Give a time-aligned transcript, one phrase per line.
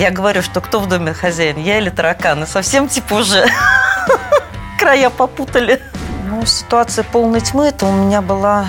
[0.00, 2.46] Я говорю, что кто в доме хозяин, я или тараканы.
[2.46, 3.46] Совсем типа уже
[4.78, 5.82] края попутали.
[6.24, 8.68] Ну, ситуация полной тьмы, это у меня была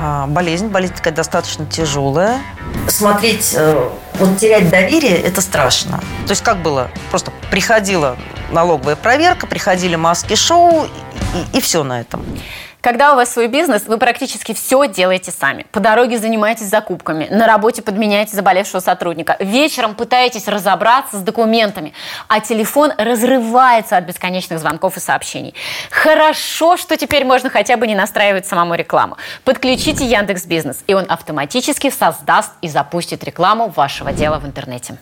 [0.00, 0.68] а, болезнь.
[0.68, 2.38] Болезнь такая достаточно тяжелая.
[2.86, 5.98] Смотреть, э, вот терять доверие, это страшно.
[6.26, 6.88] То есть как было?
[7.10, 8.16] Просто приходила
[8.52, 10.86] налоговая проверка, приходили маски-шоу,
[11.34, 12.24] и, и все на этом.
[12.80, 15.66] Когда у вас свой бизнес, вы практически все делаете сами.
[15.70, 21.92] По дороге занимаетесь закупками, на работе подменяете заболевшего сотрудника, вечером пытаетесь разобраться с документами,
[22.28, 25.54] а телефон разрывается от бесконечных звонков и сообщений.
[25.90, 29.16] Хорошо, что теперь можно хотя бы не настраивать самому рекламу.
[29.44, 34.96] Подключите Яндекс Бизнес, и он автоматически создаст и запустит рекламу вашего дела в интернете.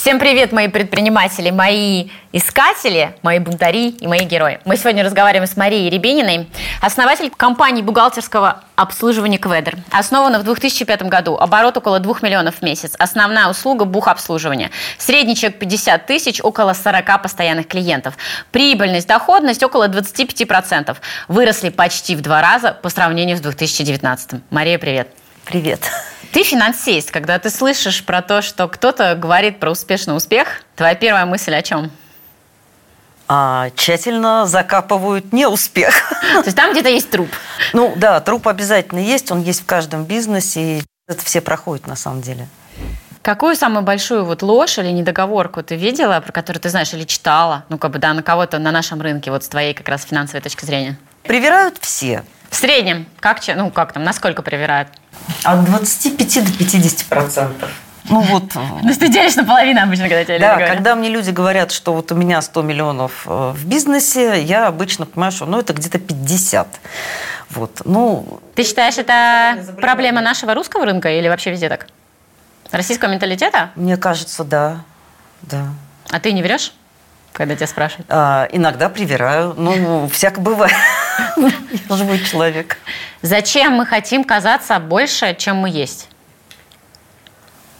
[0.00, 4.58] Всем привет, мои предприниматели, мои искатели, мои бунтари и мои герои.
[4.64, 6.48] Мы сегодня разговариваем с Марией Рябининой,
[6.80, 9.76] основатель компании бухгалтерского обслуживания Кведр.
[9.90, 12.94] Основана в 2005 году, оборот около 2 миллионов в месяц.
[12.98, 14.70] Основная услуга– бухобслуживание.
[14.96, 18.14] Средний чек 50 тысяч, около 40 постоянных клиентов.
[18.52, 20.96] Прибыльность, доходность около 25%.
[21.28, 24.40] Выросли почти в два раза по сравнению с 2019.
[24.48, 25.08] Мария, привет.
[25.50, 25.90] Привет.
[26.30, 27.10] Ты финансист.
[27.10, 31.60] Когда ты слышишь про то, что кто-то говорит про успешный успех, твоя первая мысль о
[31.60, 31.90] чем?
[33.26, 36.08] А, тщательно закапывают неуспех.
[36.34, 37.30] То есть там где-то есть труп?
[37.72, 41.96] Ну да, труп обязательно есть, он есть в каждом бизнесе, и это все проходит на
[41.96, 42.46] самом деле.
[43.20, 47.64] Какую самую большую вот ложь или недоговорку ты видела, про которую ты знаешь или читала,
[47.70, 50.42] ну как бы да, на кого-то на нашем рынке, вот с твоей как раз финансовой
[50.42, 50.96] точки зрения?
[51.22, 52.24] Привирают все.
[52.50, 54.88] В среднем, как, ну как там, насколько привирают?
[55.44, 57.70] От 25 до 50 процентов.
[58.08, 58.44] Ну вот.
[58.82, 60.70] Есть ты делишь наполовину обычно, когда тебе Да, говорят.
[60.74, 65.06] когда мне люди говорят, что вот у меня 100 миллионов э, в бизнесе, я обычно
[65.06, 66.66] понимаю, что ну это где-то 50.
[67.50, 67.82] Вот.
[67.84, 71.86] Ну, ты считаешь, это проблема нашего русского рынка или вообще везде так?
[72.70, 73.70] Российского менталитета?
[73.74, 74.82] Мне кажется, да.
[75.42, 75.66] да.
[76.10, 76.72] А ты не врешь,
[77.32, 78.06] когда тебя спрашивают?
[78.08, 79.54] А, иногда привираю.
[79.56, 80.74] Ну, всяко бывает.
[81.88, 82.78] Живой человек.
[83.22, 86.08] Зачем мы хотим казаться больше, чем мы есть?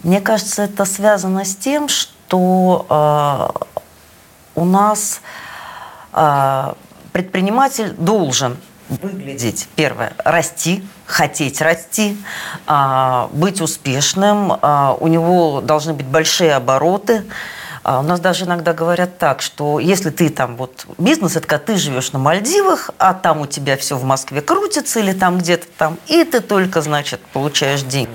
[0.03, 3.79] Мне кажется, это связано с тем, что э,
[4.55, 5.21] у нас
[6.13, 6.73] э,
[7.11, 8.57] предприниматель должен
[8.89, 12.17] выглядеть, первое, расти, хотеть расти,
[12.67, 17.23] э, быть успешным, э, у него должны быть большие обороты,
[17.83, 21.77] у нас даже иногда говорят так, что если ты там вот бизнес, это когда ты
[21.77, 25.97] живешь на Мальдивах, а там у тебя все в Москве крутится или там где-то там,
[26.07, 28.11] и ты только, значит, получаешь деньги.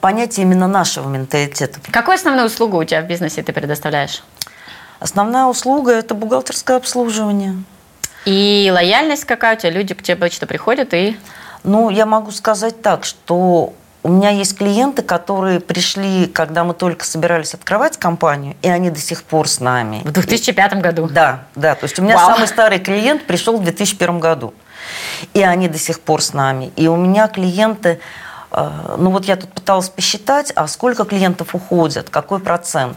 [0.00, 1.80] Понятие именно нашего менталитета.
[1.90, 4.22] Какую основную услугу у тебя в бизнесе ты предоставляешь?
[5.00, 7.62] Основная услуга– это бухгалтерское обслуживание.
[8.24, 9.70] И лояльность какая у тебя?
[9.70, 11.18] Люди к тебе обычно приходят и…
[11.64, 17.04] Ну, я могу сказать так, что у меня есть клиенты, которые пришли, когда мы только
[17.04, 20.02] собирались открывать компанию, и они до сих пор с нами.
[20.04, 21.08] В 2005 году?
[21.10, 21.74] Да, да.
[21.74, 22.30] То есть у меня Вау.
[22.30, 24.54] самый старый клиент пришел в 2001 году.
[25.34, 26.72] И они до сих пор с нами.
[26.76, 28.00] И у меня клиенты,
[28.52, 32.96] э, ну вот я тут пыталась посчитать, а сколько клиентов уходят, какой процент.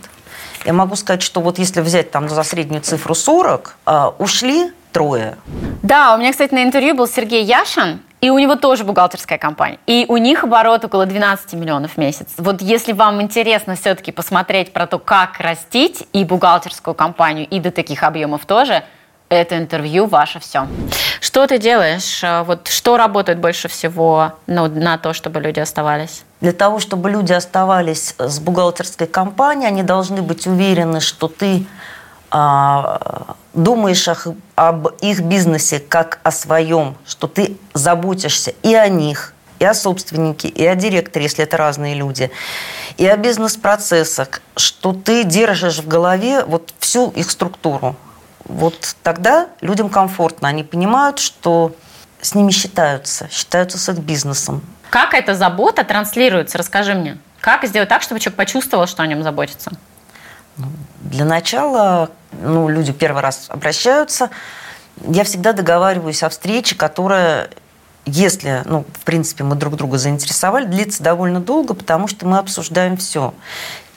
[0.66, 5.38] Я могу сказать, что вот если взять там за среднюю цифру 40, э, ушли трое.
[5.82, 9.80] Да, у меня, кстати, на интервью был Сергей Яшин, и у него тоже бухгалтерская компания.
[9.88, 12.28] И у них оборот около 12 миллионов в месяц.
[12.38, 17.72] Вот если вам интересно все-таки посмотреть про то, как растить и бухгалтерскую компанию, и до
[17.72, 18.84] таких объемов тоже,
[19.30, 20.68] это интервью ваше все.
[21.22, 22.22] Что ты делаешь?
[22.46, 26.24] Вот что работает больше всего ну, на то, чтобы люди оставались?
[26.42, 31.66] Для того, чтобы люди оставались с бухгалтерской компанией, они должны быть уверены, что ты
[32.32, 34.08] думаешь
[34.56, 40.48] об их бизнесе как о своем, что ты заботишься и о них, и о собственнике,
[40.48, 42.32] и о директоре, если это разные люди,
[42.98, 47.96] и о бизнес-процессах, что ты держишь в голове вот всю их структуру.
[48.46, 51.76] Вот тогда людям комфортно, они понимают, что
[52.22, 54.62] с ними считаются, считаются с их бизнесом.
[54.90, 56.58] Как эта забота транслируется?
[56.58, 57.18] Расскажи мне.
[57.40, 59.72] Как сделать так, чтобы человек почувствовал, что о нем заботится?
[61.02, 64.30] Для начала ну, люди первый раз обращаются,
[65.08, 67.50] я всегда договариваюсь о встрече, которая,
[68.06, 72.98] если, ну, в принципе, мы друг друга заинтересовали, длится довольно долго, потому что мы обсуждаем
[72.98, 73.34] все.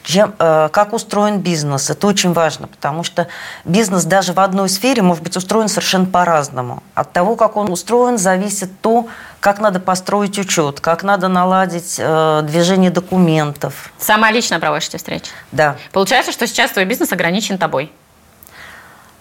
[0.02, 3.26] Чем, э, как устроен бизнес, это очень важно, потому что
[3.64, 6.82] бизнес даже в одной сфере может быть устроен совершенно по-разному.
[6.94, 9.08] От того, как он устроен, зависит то,
[9.44, 13.92] как надо построить учет, как надо наладить э, движение документов.
[13.98, 15.26] Сама лично проводишь эти встречи?
[15.52, 15.76] Да.
[15.92, 17.92] Получается, что сейчас твой бизнес ограничен тобой?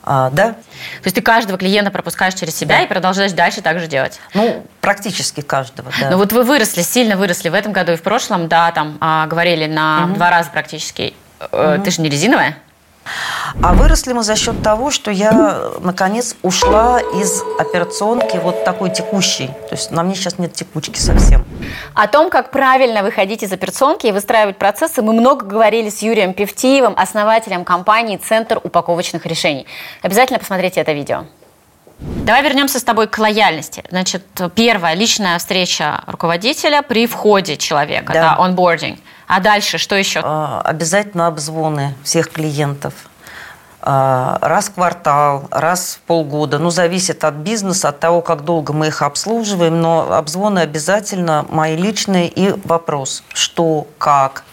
[0.01, 0.53] А, да.
[0.53, 0.55] То
[1.03, 2.83] есть ты каждого клиента пропускаешь через себя Да.
[2.83, 4.21] и продолжаешь дальше так же делать?
[4.33, 6.11] Ну, практически каждого, да.
[6.11, 9.27] Ну вот вы выросли, сильно выросли в этом году и в прошлом, да, там а,
[9.27, 11.13] говорили на два раза практически.
[11.51, 12.57] Э, Ты же не резиновая?
[13.61, 19.47] А выросли мы за счет того, что я, наконец, ушла из операционки вот такой текущей.
[19.47, 21.45] То есть на мне сейчас нет текучки совсем.
[21.93, 26.33] О том, как правильно выходить из операционки и выстраивать процессы, мы много говорили с Юрием
[26.33, 29.67] Певтиевым, основателем компании «Центр упаковочных решений».
[30.01, 31.25] Обязательно посмотрите это видео.
[31.99, 33.83] Давай вернемся с тобой к лояльности.
[33.89, 34.23] Значит,
[34.55, 38.35] первая личная встреча руководителя при входе человека, Да.
[38.35, 38.99] да, онбординг.
[39.35, 40.21] А дальше что еще?
[40.23, 42.93] А, Обязательно обзвоны всех клиентов.
[43.81, 46.59] А, Раз в квартал, раз в полгода.
[46.59, 49.81] Ну, зависит от бизнеса, от того, как долго мы их обслуживаем.
[49.81, 52.27] Но обзвоны обязательно мои личные.
[52.27, 54.43] И вопрос, что, как,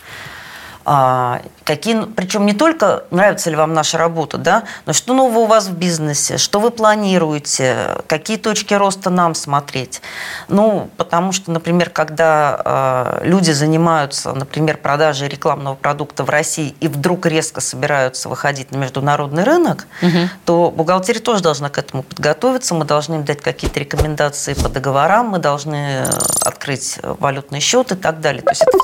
[0.86, 5.46] а, какие, причем не только нравится ли вам наша работа, да, но что нового у
[5.46, 10.02] вас в бизнесе, что вы планируете, какие точки роста нам смотреть.
[10.48, 16.88] Ну, потому что, например, когда а, люди занимаются, например, продажей рекламного продукта в России и
[16.88, 19.86] вдруг резко собираются выходить на международный рынок,
[20.44, 22.74] то бухгалтерия тоже должна к этому подготовиться.
[22.74, 26.10] Мы должны им дать какие-то рекомендации по договорам, мы должны э,
[26.44, 28.42] открыть валютный счет и так далее.
[28.42, 28.78] То есть это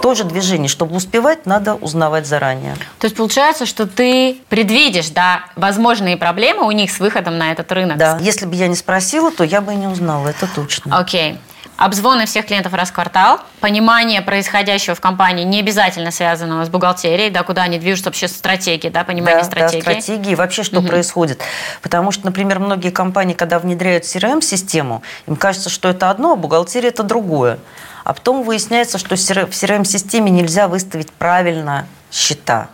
[0.00, 0.68] тоже движение.
[0.68, 2.76] Чтобы успевать, надо узнавать заранее.
[2.98, 7.70] То есть получается, что ты предвидишь, да, возможные проблемы у них с выходом на этот
[7.72, 7.98] рынок.
[7.98, 8.18] Да.
[8.20, 10.98] Если бы я не спросила, то я бы и не узнала, это точно.
[10.98, 11.38] Окей.
[11.76, 17.30] Обзвоны всех клиентов раз в квартал, понимание происходящего в компании не обязательно связанного с бухгалтерией,
[17.30, 19.82] да, куда они движутся, вообще стратегии, да, понимание да, стратегии.
[19.82, 21.40] Да, стратегии, вообще что происходит.
[21.80, 26.90] Потому что, например, многие компании, когда внедряют CRM-систему, им кажется, что это одно, а бухгалтерия
[26.90, 27.58] это другое.
[28.04, 32.68] А потом выясняется, что в CRM-системе нельзя выставить правильно счета.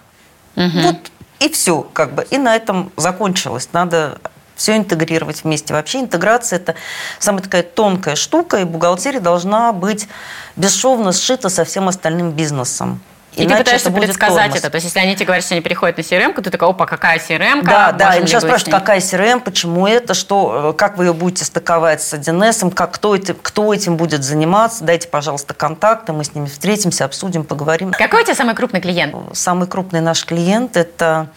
[0.55, 2.27] Вот и все, как бы.
[2.31, 3.69] И на этом закончилось.
[3.73, 4.19] Надо
[4.55, 5.75] все интегрировать вместе.
[5.75, 6.75] Вообще интеграция– это
[7.19, 10.09] самая такая тонкая штука, и бухгалтерия должна быть
[10.57, 13.01] бесшовно сшита со всем остальным бизнесом.
[13.37, 14.59] И Иначе ты пытаешься это предсказать тормоз.
[14.59, 14.71] это.
[14.71, 16.87] То есть, если они тебе говорят, что они переходят на CRM, то ты такая, опа,
[16.87, 17.63] какая CRM?
[17.65, 21.45] Да, да, и сейчас спрашивают, какая CRM, почему это, что, э, как вы ее будете
[21.45, 26.35] стыковать с 1С, как, кто, это, кто этим будет заниматься, дайте, пожалуйста, контакты, мы с
[26.35, 27.93] ними встретимся, обсудим, поговорим.
[27.93, 29.15] Какой у тебя самый крупный клиент?
[29.35, 31.29] Самый крупный наш клиент– это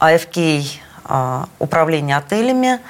[0.00, 0.83] AFK а,
[1.58, 2.80] управление отелями.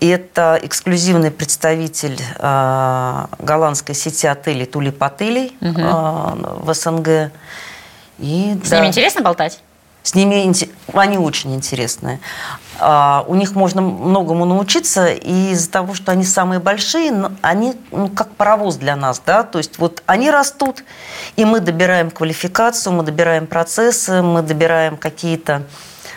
[0.00, 7.32] Это эксклюзивный представитель а, голландской сети отелей Тулип отелей а, в СНГ.
[8.18, 8.76] И, С да.
[8.78, 9.60] ними интересно болтать?
[10.02, 10.52] С ними
[10.94, 12.18] они очень интересные.
[12.80, 18.08] А, У них можно многому научиться, и из-за того, что они самые большие, они ну,
[18.08, 20.82] как паровоз для нас, да, то есть вот они растут,
[21.36, 25.62] и мы добираем квалификацию, мы добираем процессы, мы добираем какие-то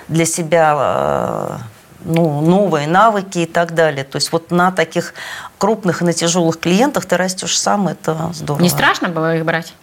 [0.07, 1.57] для себя э,
[2.05, 4.03] ну, новые навыки и так далее.
[4.03, 5.13] То есть вот на таких
[5.57, 8.61] крупных и на тяжелых клиентах ты растешь сам, это здорово.
[8.61, 9.73] Не страшно было их брать?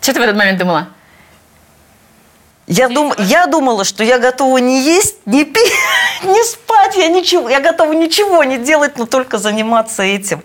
[0.00, 0.88] Что ты в этот момент думала?
[2.66, 5.72] Я, дум, я думала, что я готова не есть, не пить,
[6.22, 10.42] не спать, я ничего, я готова ничего не делать, но только заниматься этим.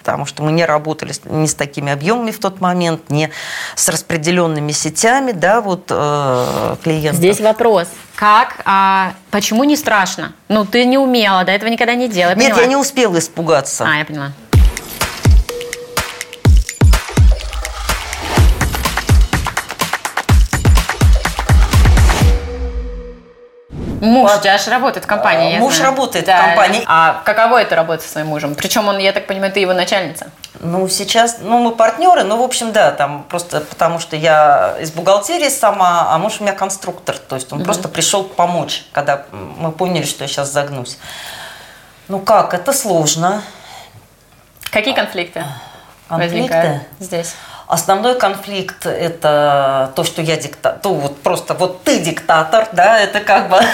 [0.00, 3.30] Потому что мы не работали не с такими объемами в тот момент, не
[3.74, 7.16] с распределенными сетями, да, вот э, клиентов.
[7.16, 7.88] Здесь вопрос.
[8.16, 10.34] Как, а, почему не страшно?
[10.48, 12.34] Ну, ты не умела, до этого никогда не делала.
[12.34, 12.60] Нет, поняла.
[12.60, 13.88] я не успела испугаться.
[13.88, 14.32] А, я поняла.
[24.02, 25.90] Муж у тебя же работает в компании, я Муж знаю.
[25.92, 26.46] работает в Да.
[26.48, 26.82] компании.
[26.86, 28.56] А каково это работать со своим мужем?
[28.56, 30.26] Причем он, я так понимаю, ты его начальница.
[30.58, 34.90] Ну, сейчас, ну, мы партнеры, ну, в общем, да, там просто потому что я из
[34.90, 39.70] бухгалтерии сама, а муж у меня конструктор, то есть он просто пришел помочь, когда мы
[39.70, 40.98] поняли, что я сейчас загнусь.
[42.08, 43.42] Ну как, это сложно.
[44.72, 45.44] Какие конфликты,
[46.08, 46.36] Конфликты?
[46.38, 47.34] возникают здесь?
[47.66, 53.20] Основной конфликт– это то, что я диктатор, то вот просто вот ты диктатор, да, это
[53.20, 53.60] как бы…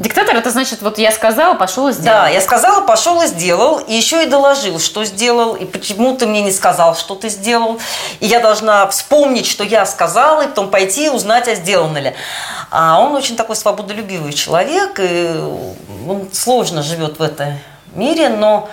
[0.00, 2.18] Диктатор, это значит, вот я сказала, пошел и сделал.
[2.18, 6.26] Да, я сказала, пошел и сделал, и еще и доложил, что сделал, и почему ты
[6.26, 7.78] мне не сказал, что ты сделал.
[8.18, 12.14] И я должна вспомнить, что я сказала, и потом пойти и узнать, а сделано ли.
[12.70, 15.30] А он очень такой свободолюбивый человек, и
[16.08, 17.58] он сложно живет в этом
[17.94, 18.68] мире, но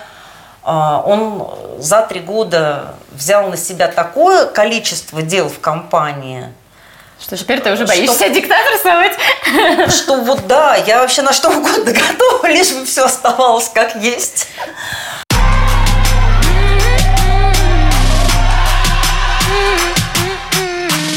[1.06, 6.52] он за три года взял на себя такое количество дел в компании,
[7.20, 7.94] Что теперь ты уже Что?
[7.94, 9.12] боишься диктаторствовать?
[9.90, 14.48] что вот да, я вообще на что угодно готова, лишь бы все оставалось как есть.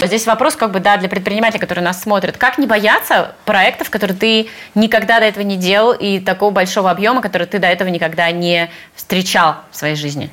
[0.07, 2.37] Здесь вопрос как бы, да, для предпринимателей, которые нас смотрят.
[2.37, 7.21] Как не бояться проектов, которые ты никогда до этого не делал, и такого большого объема,
[7.21, 10.29] который ты до этого никогда не встречал в своей жизни?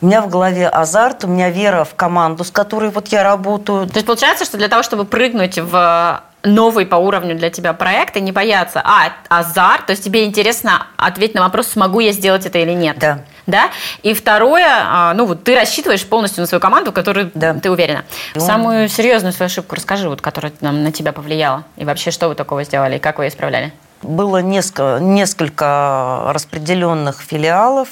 [0.00, 3.86] У меня в голове азарт, у меня вера в команду, с которой вот я работаю.
[3.86, 8.16] То есть получается, что для того, чтобы прыгнуть в новый по уровню для тебя проект
[8.16, 12.46] и не бояться, а, азарт, то есть тебе интересно ответить на вопрос, смогу я сделать
[12.46, 12.98] это или нет.
[12.98, 13.20] Да.
[13.46, 13.70] Да?
[14.02, 17.54] И второе, а, ну вот ты рассчитываешь полностью на свою команду, в которой да.
[17.54, 18.04] ты уверена.
[18.34, 21.64] И Самую серьезную свою ошибку расскажи, вот, которая нам, на тебя повлияла.
[21.76, 23.72] И вообще, что вы такого сделали, и как вы ее исправляли?
[24.02, 27.88] Было несколько, несколько распределенных филиалов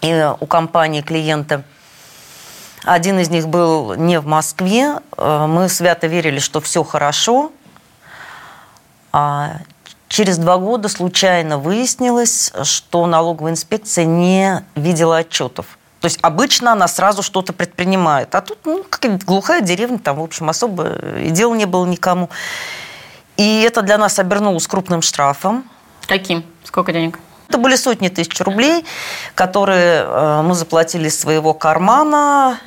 [0.00, 1.62] и у компании клиента.
[2.84, 4.98] Один из них был не в Москве.
[5.16, 7.50] Э, мы свято верили, что все хорошо.
[9.12, 9.58] А
[10.08, 15.78] через два года случайно выяснилось, что налоговая инспекция не видела отчетов.
[16.00, 18.34] То есть обычно она сразу что-то предпринимает.
[18.34, 22.28] А тут ну, какая-то глухая деревня, там, в общем, особо и дела не было никому.
[23.38, 25.64] И это для нас обернулось крупным штрафом.
[26.06, 26.44] Каким?
[26.62, 27.18] Сколько денег?
[27.48, 28.84] Это были сотни тысяч рублей,
[29.34, 32.58] которые э, мы заплатили из своего кармана.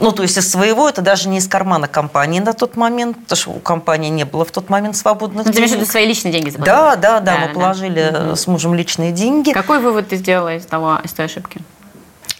[0.00, 3.36] Ну, то есть из своего, это даже не из кармана компании на тот момент, потому
[3.36, 5.78] что у компании не было в тот момент свободных ну, денег.
[5.78, 6.74] Ты свои личные деньги заплатили?
[6.74, 7.54] Да, да, да, да мы да.
[7.54, 8.36] положили да.
[8.36, 9.52] с мужем личные деньги.
[9.52, 11.60] Какой вывод ты сделала из, того, из той ошибки?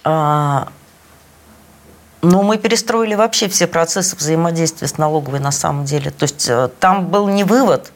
[0.05, 0.69] А,
[2.23, 6.11] ну, мы перестроили вообще все процессы взаимодействия с налоговой на самом деле.
[6.11, 7.93] То есть э, там был не вывод,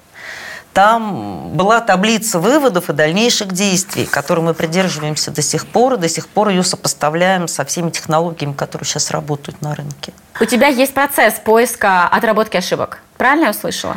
[0.72, 6.08] там была таблица выводов и дальнейших действий, которой мы придерживаемся до сих пор, и до
[6.08, 10.12] сих пор ее сопоставляем со всеми технологиями, которые сейчас работают на рынке.
[10.40, 13.96] У тебя есть процесс поиска отработки ошибок, правильно я услышала?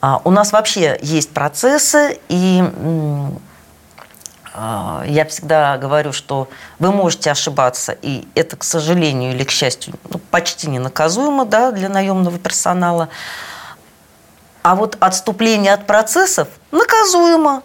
[0.00, 2.64] А, у нас вообще есть процессы, и
[4.54, 6.48] а, я всегда говорю, что
[6.80, 11.70] вы можете ошибаться, и это, к сожалению или к счастью, ну, почти не наказуемо да,
[11.70, 13.08] для наемного персонала.
[14.62, 17.62] А вот отступление от процессов наказуемо.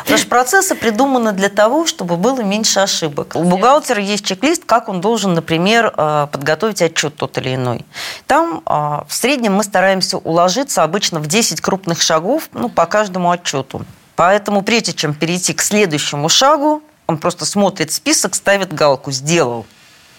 [0.00, 3.34] Потому что процессы придуманы для того, чтобы было меньше ошибок.
[3.34, 7.84] У бухгалтера есть чек-лист, как он должен, например, э, подготовить отчет тот или иной.
[8.26, 13.30] Там э, в среднем мы стараемся уложиться обычно в 10 крупных шагов ну, по каждому
[13.30, 13.84] отчету.
[14.16, 19.66] Поэтому прежде чем перейти к следующему шагу, он просто смотрит список, ставит галку «сделал».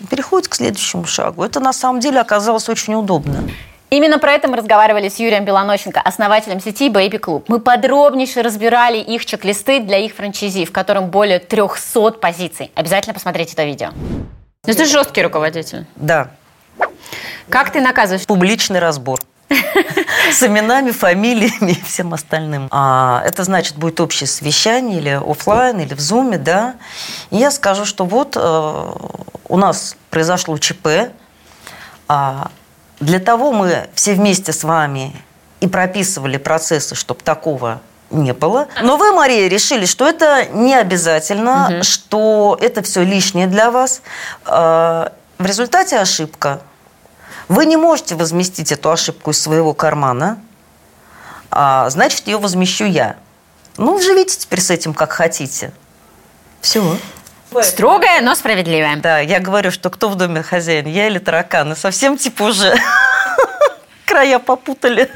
[0.09, 1.43] Переходит к следующему шагу.
[1.43, 3.49] Это на самом деле оказалось очень удобно.
[3.89, 7.45] Именно про это мы разговаривали с Юрием Белонощенко, основателем сети Baby Club.
[7.47, 12.69] Мы подробнейше разбирали их чек-листы для их франчайзи, в котором более 300 позиций.
[12.75, 13.91] Обязательно посмотрите это видео.
[14.65, 15.85] Ну, ты жесткий руководитель.
[15.95, 16.31] Да.
[17.49, 18.25] Как ты наказываешь?
[18.25, 19.19] Публичный разбор.
[20.31, 22.67] С именами, фамилиями и всем остальным.
[22.71, 26.75] А, это значит, будет общее совещание или офлайн, или в зуме, да.
[27.29, 28.91] И я скажу, что вот э,
[29.47, 31.13] у нас произошло ЧП,
[32.09, 32.51] а,
[32.99, 35.13] для того мы все вместе с вами
[35.59, 38.67] и прописывали процессы, чтобы такого не было.
[38.81, 41.83] Но вы, Мария, решили, что это не обязательно, угу.
[41.83, 44.01] что это все лишнее для вас.
[44.45, 46.61] А, в результате ошибка.
[47.47, 50.39] Вы не можете возместить эту ошибку из своего кармана,
[51.49, 53.15] а значит, ее возмещу я.
[53.77, 55.71] Ну, живите теперь с этим, как хотите.
[56.61, 56.97] Все.
[57.61, 58.97] Строгая, но справедливая.
[58.97, 61.75] Да, я говорю, что кто в доме хозяин, я или тараканы.
[61.75, 62.75] Совсем типа уже
[64.05, 65.09] края попутали.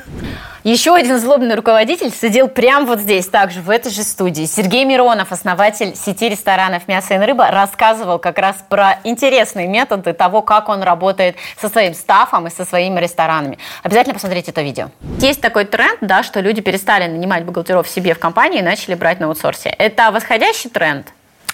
[0.63, 4.45] Еще один злобный руководитель сидел прямо вот здесь, также в этой же студии.
[4.45, 10.43] Сергей Миронов, основатель сети ресторанов «Мясо и рыба», рассказывал как раз про интересные методы того,
[10.43, 13.57] как он работает со своим стафом и со своими ресторанами.
[13.81, 14.91] Обязательно посмотрите это видео.
[15.17, 19.19] Есть такой тренд, да, что люди перестали нанимать бухгалтеров себе в компании и начали брать
[19.19, 19.69] на аутсорсе.
[19.69, 21.07] Это восходящий тренд?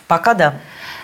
[0.07, 0.53] Пока да.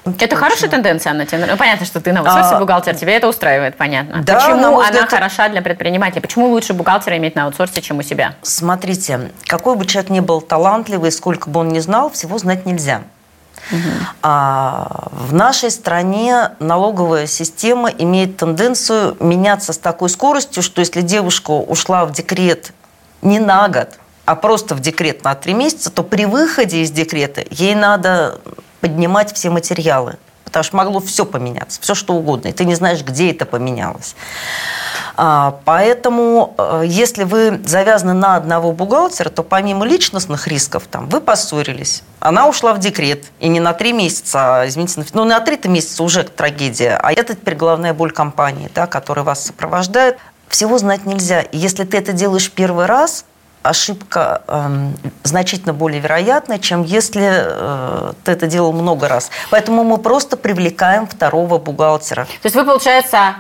[0.06, 0.38] Это Точно.
[0.38, 1.26] хорошая тенденция, Анна?
[1.32, 4.22] Ну, понятно, что ты на аутсорсе а, бухгалтер, тебе это устраивает, понятно.
[4.22, 6.22] Да, Почему она взгляд, хороша для предпринимателя?
[6.22, 8.36] Почему лучше бухгалтера иметь на аутсорсе, чем у себя?
[8.42, 13.04] Смотрите, какой бы человек ни был талантливый, сколько бы он ни знал, всего знать нельзя.
[13.72, 13.80] Угу.
[14.24, 21.52] А, в нашей стране налоговая система имеет тенденцию меняться с такой скоростью, что если девушка
[21.52, 22.74] ушла в декрет
[23.22, 23.92] не на год,
[24.26, 28.42] а просто в декрет на три месяца, то при выходе из декрета ей надо
[28.84, 30.18] поднимать все материалы.
[30.44, 32.50] Потому что могло все поменяться, все что угодно.
[32.50, 34.14] И ты не знаешь, где это поменялось.
[35.16, 41.22] А, поэтому, э, если вы завязаны на одного бухгалтера, то помимо личностных рисков, там, вы
[41.22, 45.58] поссорились, она ушла в декрет, и не на три месяца, а, извините, ну на три
[45.70, 50.18] месяца уже трагедия, а это теперь главная боль компании, да, которая вас сопровождает.
[50.50, 51.40] Всего знать нельзя.
[51.42, 53.26] И если ты это делаешь первый раз,
[53.64, 54.90] ошибка э,
[55.24, 59.32] значительно более вероятна, чем если э, ты это делал много раз.
[59.50, 62.26] Поэтому мы просто привлекаем второго бухгалтера.
[62.26, 63.36] То есть вы, получается,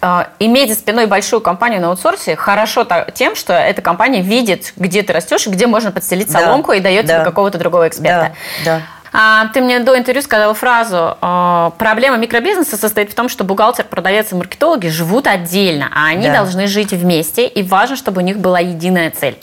[0.00, 5.02] э, иметь за спиной большую компанию на аутсорсе хорошо тем, что эта компания видит, где
[5.02, 8.34] ты растешь, где можно подстелить соломку да, и дает да, тебе какого-то другого эксперта.
[8.64, 8.82] Да, да.
[9.12, 13.84] А, ты мне до интервью сказала фразу, э, проблема микробизнеса состоит в том, что бухгалтер,
[13.84, 16.38] продавец и маркетологи живут отдельно, а они да.
[16.38, 19.38] должны жить вместе, и важно, чтобы у них была единая цель.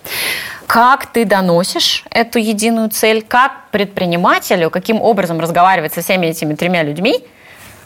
[0.67, 3.23] Как ты доносишь эту единую цель?
[3.27, 7.23] Как предпринимателю, каким образом разговаривать со всеми этими тремя людьми,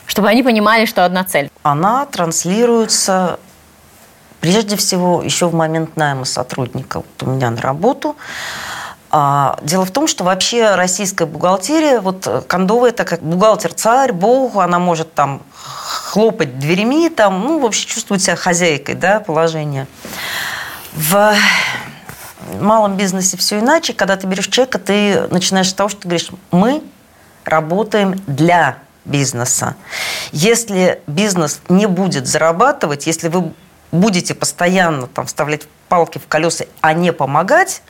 [0.06, 1.50] чтобы они понимали, что одна цель?
[1.64, 3.40] Она транслируется
[4.40, 8.16] прежде всего еще в момент найма сотрудника вот у меня на работу.
[9.12, 14.58] А, дело в том, что вообще российская бухгалтерия, вот э, кондовая, так как бухгалтер-царь, бог,
[14.58, 19.88] она может там хлопать дверями, там, ну, в общем, чувствовать себя хозяйкой, да, положения.
[20.94, 21.34] В
[22.60, 23.94] малом бизнесе все иначе.
[23.94, 26.84] Когда ты берешь человека, ты начинаешь с того, что ты говоришь, мы
[27.46, 29.76] работаем для бизнеса.
[30.32, 33.54] Если бизнес не будет зарабатывать, если вы
[33.92, 37.82] будете постоянно там, вставлять палки в колеса, а не помогать,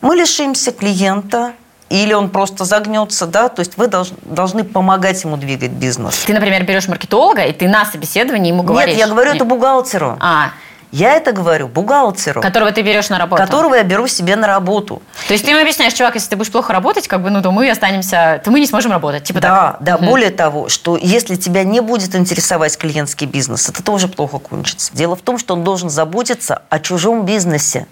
[0.00, 1.52] мы лишимся клиента,
[1.90, 6.24] или он просто загнется, да, то есть вы долж, должны помогать ему двигать бизнес.
[6.26, 8.96] Ты, например, берешь маркетолога, и ты на собеседовании ему говоришь...
[8.96, 10.18] Нет, я говорю это бухгалтеру.
[10.20, 10.50] А,
[10.90, 12.40] я это говорю бухгалтеру.
[12.40, 13.42] Которого ты берешь на работу.
[13.42, 15.02] Которого я беру себе на работу.
[15.26, 17.50] То есть ты ему объясняешь, чувак, если ты будешь плохо работать, как бы, ну, то
[17.52, 19.24] мы останемся, то мы не сможем работать.
[19.24, 19.76] Типа да, так.
[19.80, 19.96] да.
[19.96, 20.04] Угу.
[20.06, 24.94] Более того, что если тебя не будет интересовать клиентский бизнес, это тоже плохо кончится.
[24.94, 27.86] Дело в том, что он должен заботиться о чужом бизнесе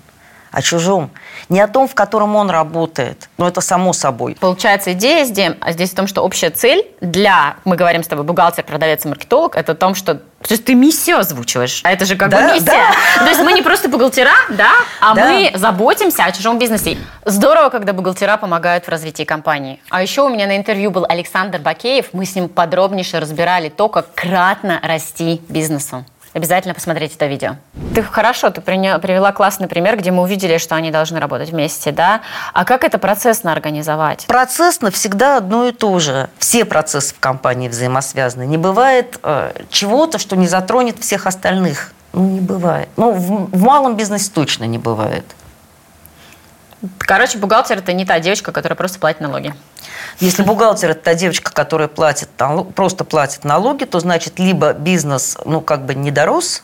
[0.57, 1.11] о чужом,
[1.51, 3.29] не о том, в котором он работает.
[3.37, 4.39] Но это само собой.
[4.41, 8.25] Получается, идея здесь, а здесь в том, что общая цель для, мы говорим с тобой,
[8.25, 12.07] бухгалтер, продавец и маркетолог, это в том, что то есть ты миссию озвучиваешь, а это
[12.07, 12.67] же как да, бы миссия.
[12.67, 13.25] Да.
[13.25, 15.27] То есть мы не просто бухгалтера, да, а да.
[15.27, 16.97] мы заботимся о чужом бизнесе.
[17.27, 19.81] Здорово, когда бухгалтера помогают в развитии компании.
[19.91, 23.89] А еще у меня на интервью был Александр Бакеев, мы с ним подробнейше разбирали то,
[23.89, 26.07] как кратно расти бизнесу.
[26.37, 27.57] Обязательно посмотрите это видео.
[27.95, 32.21] Ты хорошо, ты привела классный пример, где мы увидели, что они должны работать вместе, да?
[32.53, 34.27] А как это процессно организовать?
[34.27, 36.29] Процессно всегда одно и то же.
[36.37, 38.45] Все процессы в компании взаимосвязаны.
[38.45, 41.95] Не бывает э, чего-то, что не затронет всех остальных.
[42.13, 42.91] Ну, не бывает.
[42.99, 45.25] Ну, в, в малом бизнесе точно не бывает.
[46.99, 49.55] Короче, бухгалтер– это не та девочка, которая просто платит налоги.
[50.21, 52.29] Если бухгалтер– это та девочка, которая платит,
[52.75, 56.63] просто платит налоги, то значит, либо бизнес, ну, как бы не дорос,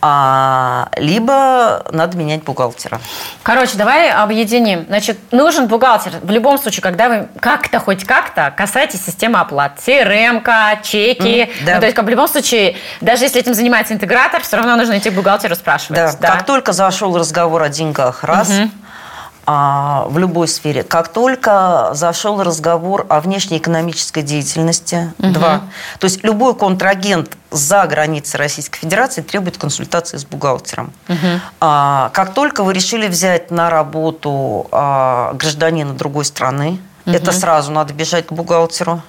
[0.00, 3.00] а, либо надо менять бухгалтера.
[3.42, 4.86] Короче, давай объединим.
[4.86, 6.12] Значит, нужен бухгалтер.
[6.22, 10.42] В любом случае, когда вы как-то, хоть как-то касаетесь системы оплат, CRM,
[10.82, 11.42] чеки.
[11.42, 11.74] Mm, да.
[11.74, 14.98] ну, то есть, как, в любом случае, даже если этим занимается интегратор, все равно нужно
[14.98, 15.96] идти к бухгалтеру спрашивать.
[15.96, 16.30] Да, да?
[16.36, 18.50] как только зашел разговор о деньгах, раз–
[19.44, 20.84] а, в любой сфере.
[20.84, 25.32] Как только зашел разговор о внешнеэкономической деятельности, угу.
[25.32, 25.62] два.
[25.98, 30.92] То есть любой контрагент за границей Российской Федерации требует консультации с бухгалтером.
[31.08, 31.16] Угу.
[31.60, 37.14] А, как только вы решили взять на работу а, гражданина другой страны, угу.
[37.14, 39.02] это сразу надо бежать к бухгалтеру.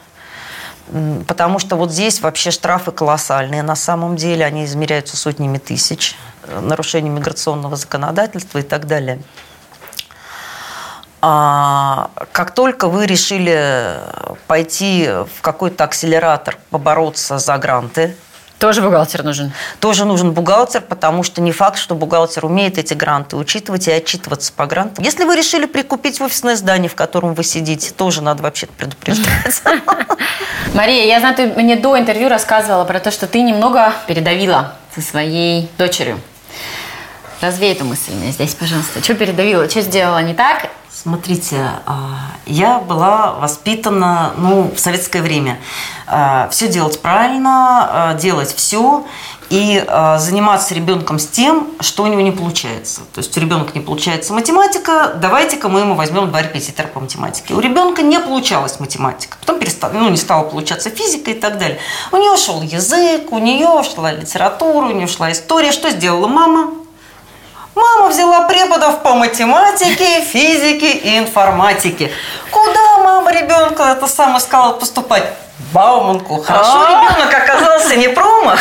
[1.28, 3.64] Потому что вот здесь вообще штрафы колоссальные.
[3.64, 6.16] На самом деле они измеряются сотнями тысяч.
[6.46, 9.20] Э, нарушение миграционного законодательства и так далее.
[11.26, 13.98] А как только вы решили
[14.48, 18.18] пойти в какой-то акселератор, побороться за гранты,
[18.60, 19.54] тоже бухгалтер нужен.
[19.80, 24.52] Тоже нужен бухгалтер, потому что не факт, что бухгалтер умеет эти гранты учитывать и отчитываться
[24.52, 25.02] по грантам.
[25.02, 29.64] Если вы решили прикупить офисное здание, в котором вы сидите, тоже надо вообще предупреждать.
[30.74, 35.00] Мария, я знаю, ты мне до интервью рассказывала про то, что ты немного передавила со
[35.00, 36.20] своей дочерью.
[37.40, 39.02] Развей эту мысль мне здесь, пожалуйста.
[39.02, 39.70] Что передавила?
[39.70, 40.68] Что сделала не так?
[41.04, 45.60] Смотрите, а, я была воспитана ну, в советское время.
[46.08, 49.06] А, все делать правильно, а, делать все
[49.50, 49.86] и
[50.18, 53.02] заниматься ребенком с тем, что у него не получается.
[53.14, 57.54] То есть у ребенка не получается математика, давайте-ка мы ему возьмем два репетитора по математике.
[57.54, 61.78] У ребенка не получалась математика, потом перестала, ну, не стала получаться физика и так далее.
[62.12, 65.72] У нее шел язык, у нее шла литература, у нее шла история.
[65.72, 66.83] Что сделала мама?
[67.76, 72.12] Мама взяла преподов по математике, физике и информатике.
[72.52, 75.24] Куда мама ребенка это сам искала поступать?
[75.72, 76.42] Бауманку.
[76.44, 76.90] Хорошо, а?
[76.90, 78.60] ребенок оказался не промах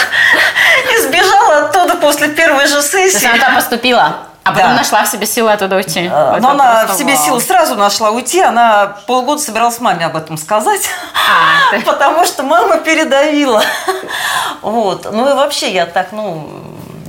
[0.93, 3.19] и сбежал оттуда после первой же сессии.
[3.19, 4.17] То есть она поступила?
[4.45, 4.77] А потом да.
[4.77, 6.11] нашла в себе силы оттуда уйти.
[6.13, 8.41] А, но она в себе силы сразу нашла уйти.
[8.41, 10.89] Она полгода собиралась маме об этом сказать.
[11.15, 13.63] А, потому что мама передавила.
[14.63, 15.07] Вот.
[15.13, 16.49] Ну и вообще я так, ну,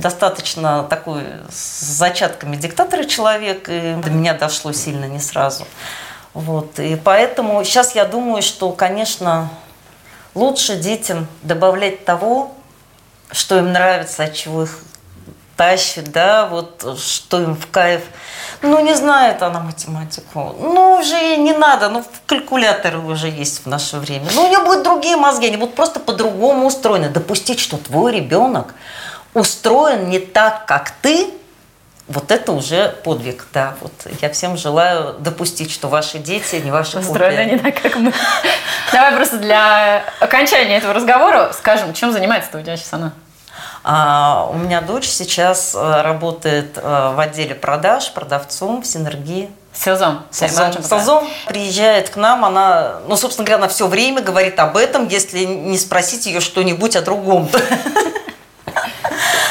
[0.04, 5.66] достаточно такой с зачатками диктатора человек, и до меня дошло сильно не сразу.
[6.34, 6.78] Вот.
[6.78, 9.48] И поэтому сейчас я думаю, что, конечно,
[10.34, 12.52] лучше детям добавлять того,
[13.32, 14.78] что им нравится, от чего их
[15.56, 18.02] тащит, да, вот что им в кайф.
[18.60, 20.54] Ну, не знает она математику.
[20.60, 24.26] Ну, уже не надо, ну, калькуляторы уже есть в наше время.
[24.34, 27.08] Ну, у нее будут другие мозги, они будут просто по-другому устроены.
[27.08, 28.74] Допустить, что твой ребенок
[29.34, 31.30] устроен не так, как ты,
[32.06, 33.74] вот это уже подвиг, да.
[33.80, 38.12] Вот я всем желаю допустить, что ваши дети не ваши Устроены не так, как мы.
[38.92, 43.12] Давай просто для окончания этого разговора скажем, чем занимается-то у тебя сейчас она?
[43.86, 49.50] А, у меня дочь сейчас э, работает э, в отделе продаж, продавцом в Синергии.
[49.74, 50.22] Сезон.
[50.30, 50.72] Сезон.
[50.82, 55.44] Сезон приезжает к нам, она, ну, собственно говоря, она все время говорит об этом, если
[55.44, 57.50] не спросить ее что-нибудь о другом.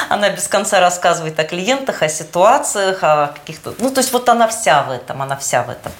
[0.09, 3.73] Она без конца рассказывает о клиентах, о ситуациях, о каких-то...
[3.79, 5.91] Ну, то есть вот она вся в этом, она вся в этом.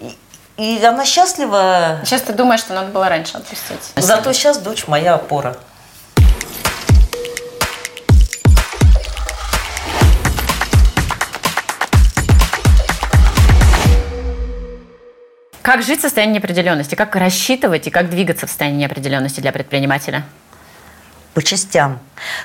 [0.00, 0.16] И,
[0.56, 2.00] и она счастлива.
[2.04, 3.92] Сейчас ты думаешь, что надо было раньше отпустить.
[3.96, 5.56] Зато сейчас дочь моя опора.
[15.68, 16.94] Как жить в состоянии неопределенности?
[16.94, 20.24] Как рассчитывать и как двигаться в состоянии неопределенности для предпринимателя?
[21.34, 22.00] По частям.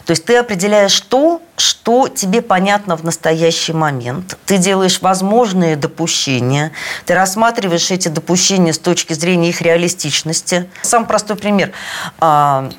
[0.06, 4.38] То есть ты определяешь то, что тебе понятно в настоящий момент.
[4.46, 6.72] Ты делаешь возможные допущения.
[7.06, 10.69] Ты рассматриваешь эти допущения с точки зрения их реалистичности.
[10.82, 11.72] Самый простой пример.
[12.19, 12.69] А,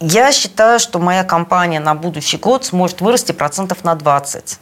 [0.00, 4.58] я считаю, что моя компания на будущий год сможет вырасти процентов на 20-30.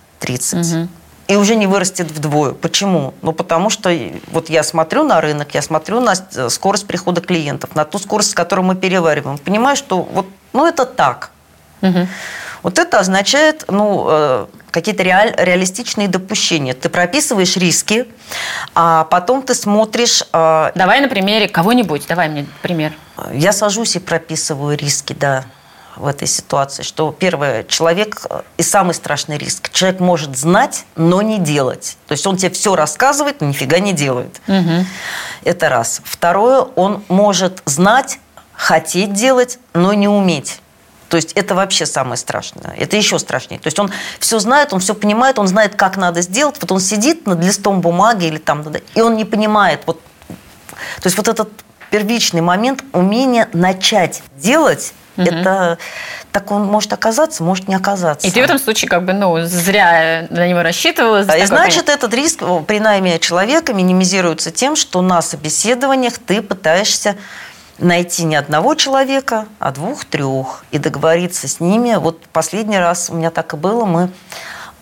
[0.60, 0.88] Угу
[1.26, 2.52] и уже не вырастет вдвое.
[2.52, 3.14] Почему?
[3.22, 3.90] Ну, потому что
[4.30, 6.14] вот я смотрю на рынок, я смотрю на
[6.50, 9.38] скорость прихода клиентов, на ту скорость, с которой мы перевариваем.
[9.38, 11.30] Понимаю, что вот, ну, это так.
[11.82, 12.06] Угу.
[12.62, 16.72] Вот это означает, ну, э, какие-то реаль, реалистичные допущения.
[16.72, 18.06] Ты прописываешь риски,
[18.74, 20.22] а потом ты смотришь...
[20.32, 22.92] Э, давай на примере кого-нибудь, давай мне пример.
[23.32, 25.44] Я сажусь и прописываю риски, да
[25.96, 29.70] в этой ситуации, что первое, человек э, и самый страшный риск.
[29.70, 31.96] Человек может знать, но не делать.
[32.06, 34.40] То есть он тебе все рассказывает, но нифига не делает.
[34.48, 34.86] Угу.
[35.44, 36.00] Это раз.
[36.04, 38.18] Второе, он может знать,
[38.52, 40.60] хотеть делать, но не уметь.
[41.08, 42.74] То есть это вообще самое страшное.
[42.76, 43.60] Это еще страшнее.
[43.60, 46.56] То есть он все знает, он все понимает, он знает, как надо сделать.
[46.60, 49.82] Вот он сидит над листом бумаги или там, и он не понимает.
[49.86, 50.00] Вот,
[50.70, 51.50] то есть вот этот
[51.90, 55.26] первичный момент умения начать делать Угу.
[55.26, 55.78] Это
[56.32, 58.26] так он может оказаться, может не оказаться.
[58.26, 61.22] И ты в этом случае как бы ну зря на него рассчитывала.
[61.36, 67.16] И значит, этот риск при найме человека минимизируется тем, что на собеседованиях ты пытаешься
[67.78, 71.94] найти не одного человека, а двух-трех и договориться с ними.
[71.96, 74.10] Вот последний раз у меня так и было, мы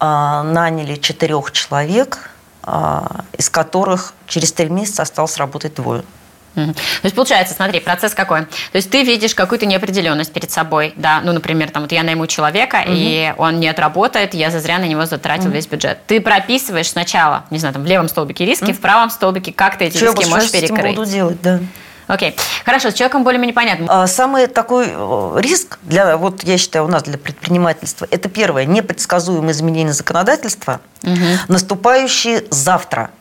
[0.01, 2.31] э, наняли четырех человек,
[2.67, 3.01] э,
[3.37, 6.05] из которых через три месяца осталось работать двое.
[6.55, 8.43] То есть получается, смотри, процесс какой?
[8.43, 12.27] То есть ты видишь какую-то неопределенность перед собой, да, ну, например, там вот я найму
[12.27, 12.93] человека, угу.
[12.95, 15.55] и он не отработает, я зазря на него затратил угу.
[15.55, 15.99] весь бюджет.
[16.07, 18.75] Ты прописываешь сначала, не знаю, там в левом столбике риски, угу.
[18.75, 20.97] в правом столбике как ты эти Что риски можешь перекрыть.
[20.97, 21.61] буду делать, да.
[22.09, 23.87] Окей, хорошо, с человеком более-менее понятно.
[23.89, 28.67] А, самый такой э, риск для, вот я считаю, у нас для предпринимательства, это первое,
[28.67, 31.17] непредсказуемые изменения законодательства, угу.
[31.49, 33.11] наступающие завтра–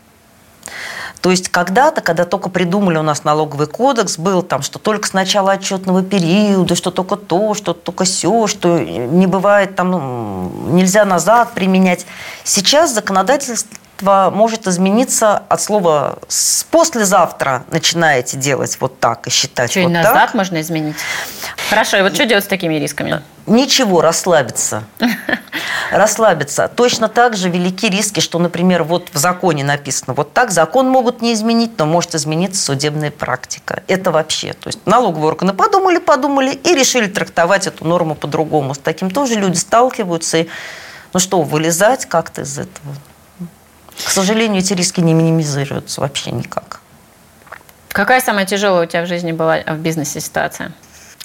[1.21, 5.13] то есть когда-то, когда только придумали у нас налоговый кодекс, был там, что только с
[5.13, 11.05] начала отчетного периода, что только то, что только все, что не бывает там, ну, нельзя
[11.05, 12.07] назад применять.
[12.43, 19.82] Сейчас законодательство может измениться от слова с послезавтра начинаете делать вот так и считать что,
[19.82, 20.34] вот и назад так.
[20.34, 20.96] можно изменить?
[21.70, 23.22] Хорошо, и вот что делать с такими рисками?
[23.48, 24.84] Ничего, расслабиться.
[25.92, 26.70] Расслабиться.
[26.74, 31.22] Точно так же велики риски, что, например, вот в законе написано вот так, закон могут
[31.22, 33.84] не изменить, но может измениться судебная практика.
[33.88, 34.54] Это вообще.
[34.54, 38.74] То есть налоговые органы подумали, подумали и решили трактовать эту норму по-другому.
[38.74, 40.38] С таким тоже люди сталкиваются.
[40.38, 40.48] И,
[41.14, 42.96] ну что, вылезать как-то из этого?
[44.04, 46.82] К сожалению, эти риски не минимизируются вообще никак.
[47.89, 50.71] Какая самая тяжелая у тебя в жизни была в бизнесе ситуация?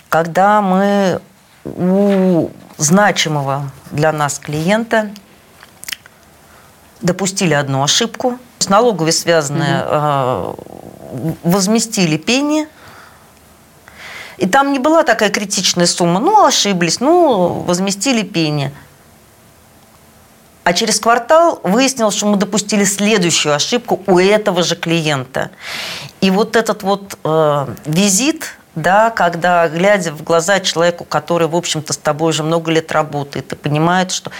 [0.08, 1.20] Когда мы
[1.64, 5.10] у значимого для нас клиента
[7.00, 8.38] допустили одну ошибку.
[8.58, 11.36] С налоговой связанные угу.
[11.42, 12.68] возместили пени.
[14.38, 16.20] И там не была такая критичная сумма.
[16.20, 18.72] Ну, ошиблись, ну, возместили пени.
[20.66, 25.52] А через квартал выяснилось, что мы допустили следующую ошибку у этого же клиента.
[26.20, 31.92] И вот этот вот э, визит да, когда, глядя в глаза человеку, который, в общем-то,
[31.92, 34.32] с тобой уже много лет работает, и понимает, что...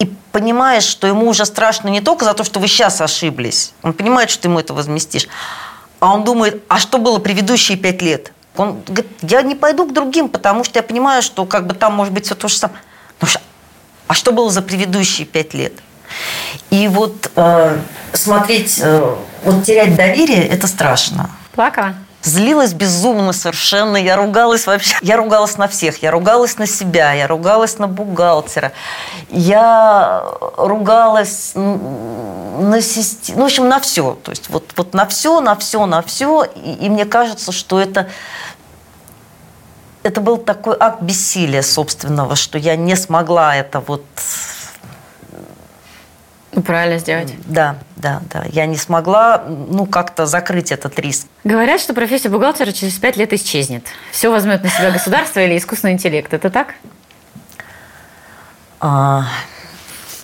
[0.00, 3.94] И понимаешь, что ему уже страшно не только за то, что вы сейчас ошиблись, он
[3.94, 5.28] понимает, что ты ему это возместишь,
[5.98, 8.34] а он думает, а что было предыдущие пять лет?
[8.54, 11.94] Он говорит, я не пойду к другим, потому что я понимаю, что как бы там
[11.94, 12.80] может быть все то же самое.
[14.10, 15.72] А что было за предыдущие пять лет?
[16.70, 17.78] И вот э,
[18.12, 21.30] смотреть, э, вот терять доверие, это страшно.
[21.52, 21.94] Плакала?
[22.20, 24.96] Злилась безумно совершенно, я ругалась вообще.
[25.00, 28.72] Я ругалась на всех, я ругалась на себя, я ругалась на бухгалтера,
[29.28, 30.24] я
[30.56, 34.18] ругалась на систему, ну, в общем, на все.
[34.24, 36.42] То есть вот, вот на все, на все, на все.
[36.56, 38.08] И, и мне кажется, что это
[40.02, 44.04] это был такой акт бессилия собственного, что я не смогла это вот
[46.52, 47.32] ну, правильно сделать.
[47.46, 48.44] Да, да, да.
[48.50, 51.26] Я не смогла, ну, как-то закрыть этот риск.
[51.44, 53.86] Говорят, что профессия бухгалтера через пять лет исчезнет.
[54.10, 56.32] Все возьмет на себя государство или искусственный интеллект.
[56.34, 56.74] Это так?
[58.80, 59.26] А,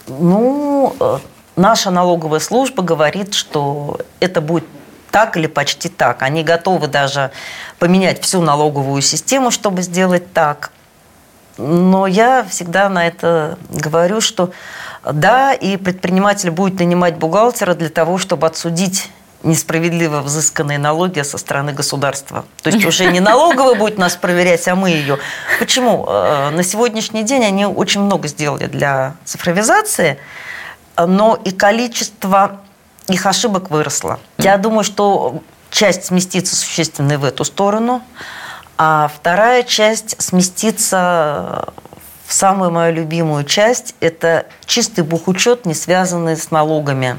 [0.08, 1.18] ну, э,
[1.54, 4.64] наша налоговая служба говорит, что это будет
[5.16, 6.22] так или почти так.
[6.22, 7.30] Они готовы даже
[7.78, 10.72] поменять всю налоговую систему, чтобы сделать так.
[11.56, 14.50] Но я всегда на это говорю, что
[15.10, 19.10] да, и предприниматель будет нанимать бухгалтера для того, чтобы отсудить
[19.42, 22.44] несправедливо взысканные налоги со стороны государства.
[22.62, 25.18] То есть уже не налоговый будет нас проверять, а мы ее.
[25.58, 26.04] Почему?
[26.06, 30.18] Э, на сегодняшний день они очень много сделали для цифровизации,
[30.98, 32.60] но и количество
[33.08, 34.18] их ошибок выросло.
[34.38, 38.02] Я думаю, что часть сместится существенно в эту сторону,
[38.78, 41.72] а вторая часть сместится
[42.26, 47.18] в самую мою любимую часть– это чистый бухучет, не связанный с налогами.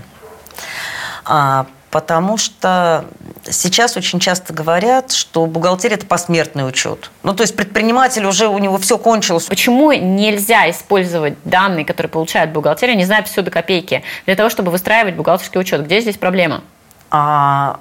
[1.89, 3.06] Потому что
[3.50, 7.12] сейчас очень часто говорят, что бухгалтерия– это посмертный учет.
[7.23, 9.45] Ну, то есть предприниматель уже, у него все кончилось.
[9.45, 14.71] Почему нельзя использовать данные, которые получает бухгалтерия, не зная все до копейки, для того, чтобы
[14.71, 15.86] выстраивать бухгалтерский учет?
[15.86, 16.62] Где здесь проблема?
[17.10, 17.80] А,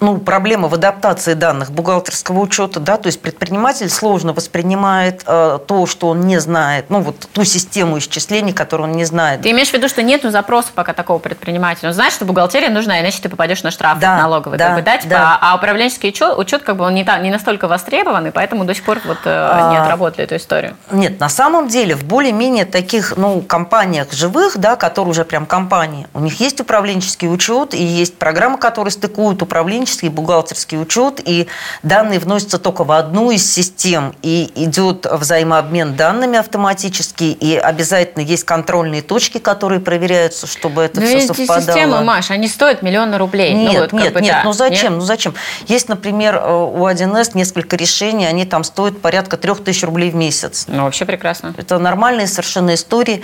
[0.00, 5.86] ну, проблема в адаптации данных бухгалтерского учета, да, то есть предприниматель сложно воспринимает э, то,
[5.86, 9.42] что он не знает, ну, вот ту систему исчислений, которую он не знает.
[9.42, 11.88] Ты имеешь в виду, что нет запроса пока такого предпринимателя?
[11.88, 14.82] Он знает, что бухгалтерия нужна, иначе ты попадешь на штраф да, налоговый, да, как бы,
[14.82, 15.38] да, типа, да.
[15.40, 18.64] А, а управленческий учет, учет, как бы, он не, та, не настолько востребован, и поэтому
[18.64, 20.76] до сих пор вот э, а, не отработали эту историю.
[20.90, 26.06] Нет, на самом деле в более-менее таких, ну, компаниях живых, да, которые уже прям компании,
[26.14, 29.42] у них есть управленческий учет, и есть программы, которые стыкуют
[29.84, 31.46] управленческий и бухгалтерский учет, и
[31.82, 38.44] данные вносятся только в одну из систем, и идет взаимообмен данными автоматически, и обязательно есть
[38.44, 41.60] контрольные точки, которые проверяются, чтобы это Но все эти совпадало.
[41.60, 43.54] системы, Маш, они стоят миллионы рублей.
[43.54, 44.42] Ну нет, ну, вот, нет, бы, нет, да.
[44.44, 45.00] ну зачем, нет?
[45.00, 45.34] ну зачем?
[45.66, 50.64] Есть, например, э, у 1С несколько решений, они там стоят порядка 3000 рублей в месяц.
[50.68, 51.54] Ну, вообще прекрасно.
[51.56, 53.22] Это нормальные совершенно истории.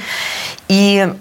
[0.69, 1.13] И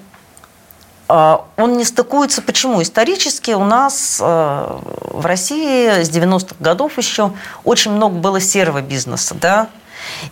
[1.10, 2.42] он не стыкуется.
[2.42, 2.82] Почему?
[2.82, 4.80] Исторически у нас э,
[5.12, 7.32] в России с 90-х годов еще
[7.64, 9.36] очень много было серого бизнеса.
[9.40, 9.70] Да?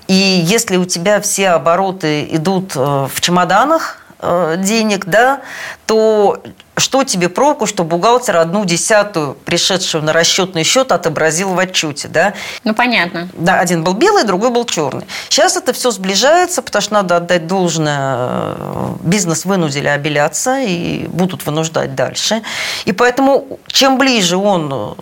[0.08, 5.42] И если у тебя все обороты идут э, в чемоданах, денег, да,
[5.86, 6.42] то
[6.78, 12.34] что тебе проку, что бухгалтер одну десятую, пришедшую на расчетный счет, отобразил в отчете, да?
[12.64, 13.30] Ну, понятно.
[13.34, 15.06] Да, один был белый, другой был черный.
[15.28, 18.18] Сейчас это все сближается, потому что надо отдать должное.
[18.58, 22.44] Э, бизнес вынудили обеляться и будут вынуждать дальше.
[22.86, 24.98] И поэтому, чем ближе он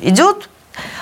[0.00, 0.48] идет,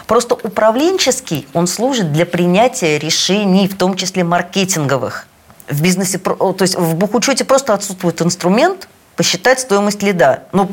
[0.08, 5.26] просто управленческий, он служит для принятия решений, в том числе маркетинговых
[5.68, 10.42] в бизнесе, то есть в бухучете просто отсутствует инструмент посчитать стоимость лида.
[10.52, 10.70] Ну,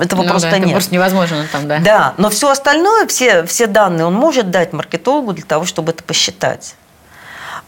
[0.00, 0.66] этого ну, просто да, нет.
[0.66, 1.78] Это просто невозможно там, да.
[1.78, 6.04] Да, но все остальное, все, все данные он может дать маркетологу для того, чтобы это
[6.04, 6.74] посчитать.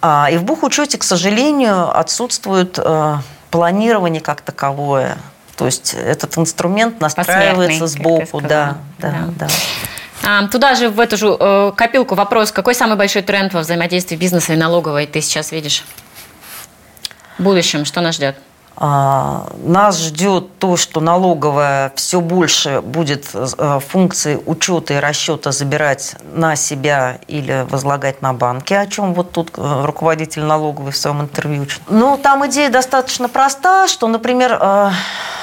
[0.02, 3.16] А, и в бухучете, к сожалению, отсутствует э,
[3.50, 5.16] планирование как таковое.
[5.56, 8.40] То есть этот инструмент настраивается сбоку.
[8.40, 9.46] Да, да, да.
[9.46, 9.48] да.
[10.22, 14.16] А, туда же, в эту же э, копилку вопрос, какой самый большой тренд во взаимодействии
[14.16, 15.84] бизнеса и налоговой ты сейчас видишь?
[17.40, 18.36] В будущем что нас ждет?
[18.76, 26.16] А, нас ждет то, что налоговая все больше будет э, функции учета и расчета забирать
[26.34, 31.22] на себя или возлагать на банки, о чем вот тут э, руководитель налоговой в своем
[31.22, 31.64] интервью.
[31.88, 34.90] Но там идея достаточно проста, что, например, э,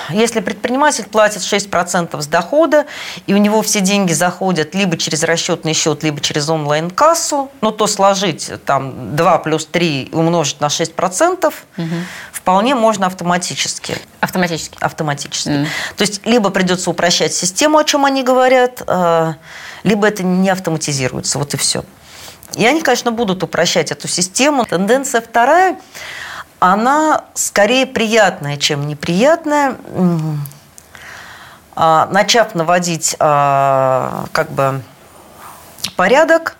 [0.09, 2.85] если предприниматель платит 6% с дохода,
[3.25, 7.87] и у него все деньги заходят либо через расчетный счет, либо через онлайн-кассу, ну, то
[7.87, 11.85] сложить там 2 плюс 3 умножить на 6%, угу.
[12.31, 13.95] вполне можно автоматически.
[14.19, 14.77] Автоматически?
[14.79, 15.49] Автоматически.
[15.49, 15.67] Mm.
[15.95, 19.33] То есть, либо придется упрощать систему, о чем они говорят, э,
[19.83, 21.83] либо это не автоматизируется, вот и все.
[22.55, 24.65] И они, конечно, будут упрощать эту систему.
[24.65, 25.79] Тенденция вторая–
[26.59, 29.77] она скорее приятная, чем неприятная.
[31.79, 34.81] А, начав наводить а, как бы
[35.95, 36.57] порядок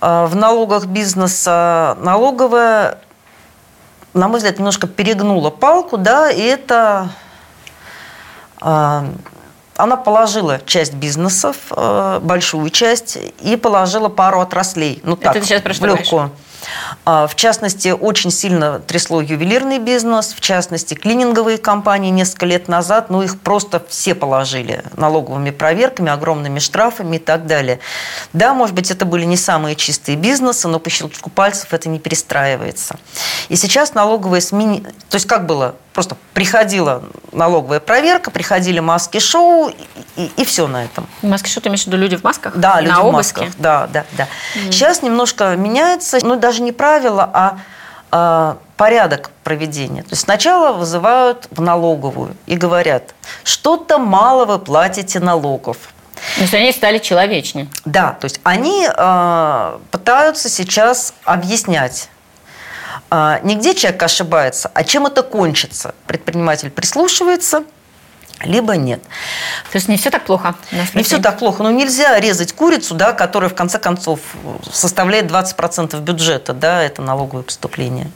[0.00, 1.96] э, в налогах бизнеса.
[2.00, 2.98] Налоговая,
[4.14, 7.08] на мой взгляд, немножко перегнула палку, да, и это
[8.60, 11.56] она положила часть бизнесов,
[12.20, 15.00] большую часть, и положила пару отраслей.
[15.02, 16.22] Ну, так, Это ты сейчас про что легкую.
[16.22, 16.30] А,
[17.04, 23.22] В частности, очень сильно трясло ювелирный бизнес, в частности, клининговые компании несколько лет назад, ну,
[23.22, 27.80] их просто все положили налоговыми проверками, огромными штрафами и так далее.
[28.32, 31.98] Да, может быть, это были не самые чистые бизнесы, но по щелчку пальцев это не
[31.98, 32.96] перестраивается.
[33.48, 34.84] И сейчас налоговые СМИ...
[35.08, 35.74] То есть как было?
[35.92, 37.02] Просто приходила
[37.32, 41.06] налоговая проверка, приходили маски-шоу, и, и, и все на этом.
[41.20, 41.98] Маски что ты имеешь в виду?
[41.98, 42.56] Люди в масках?
[42.56, 43.42] Да, люди На в обыске?
[43.42, 43.60] масках.
[43.60, 44.28] Да, да, да.
[44.70, 47.58] Сейчас немножко меняется, ну даже не правила, а,
[48.10, 50.02] а, порядок проведения.
[50.02, 55.76] То есть сначала вызывают в налоговую и говорят, что-то мало вы платите налогов.
[56.36, 57.68] То есть они стали человечнее.
[57.84, 62.08] Да, то есть они э, пытаются сейчас объяснять.
[63.12, 65.94] Э, не где человек ошибается, а чем это кончится.
[66.06, 67.64] Предприниматель прислушивается,
[68.40, 69.02] либо нет.
[69.70, 70.54] То есть не все так плохо.
[70.94, 71.62] Не все так плохо.
[71.62, 74.20] Ну, нельзя резать курицу, да, которая, в конце концов,
[74.72, 76.54] составляет 20% бюджета.
[76.54, 78.10] Да, это налоговое поступление.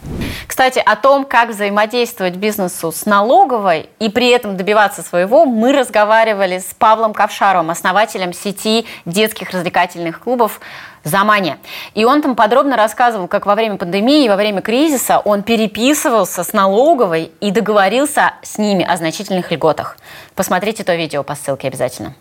[0.46, 6.58] Кстати, о том, как взаимодействовать бизнесу с налоговой и при этом добиваться своего, мы разговаривали
[6.58, 10.60] с Павлом Ковшаровым, основателем сети детских развлекательных клубов
[11.06, 11.58] «Замания».
[11.94, 16.52] И он там подробно рассказывал, как во время пандемии, во время кризиса он переписывался с
[16.52, 19.96] налоговой и договорился с ними о значительных льготах.
[20.34, 22.14] Посмотрите то видео по ссылке обязательно.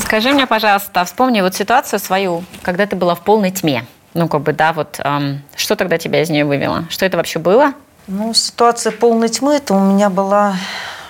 [0.00, 3.84] Скажи мне, пожалуйста, вспомни вот ситуацию свою, когда ты была в полной тьме.
[4.14, 6.84] Ну, как бы, да, вот эм, что тогда тебя из нее вывело?
[6.88, 7.74] Что это вообще было?
[8.06, 10.56] Ну, ситуация полной тьмы, это у меня была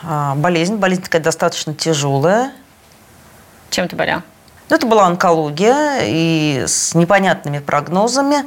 [0.02, 0.76] а, болезнь.
[0.76, 2.52] Болезнь такая достаточно тяжелая.
[3.70, 4.22] Чем ты болел?
[4.68, 8.44] Ну, это была онкология и с непонятными прогнозами.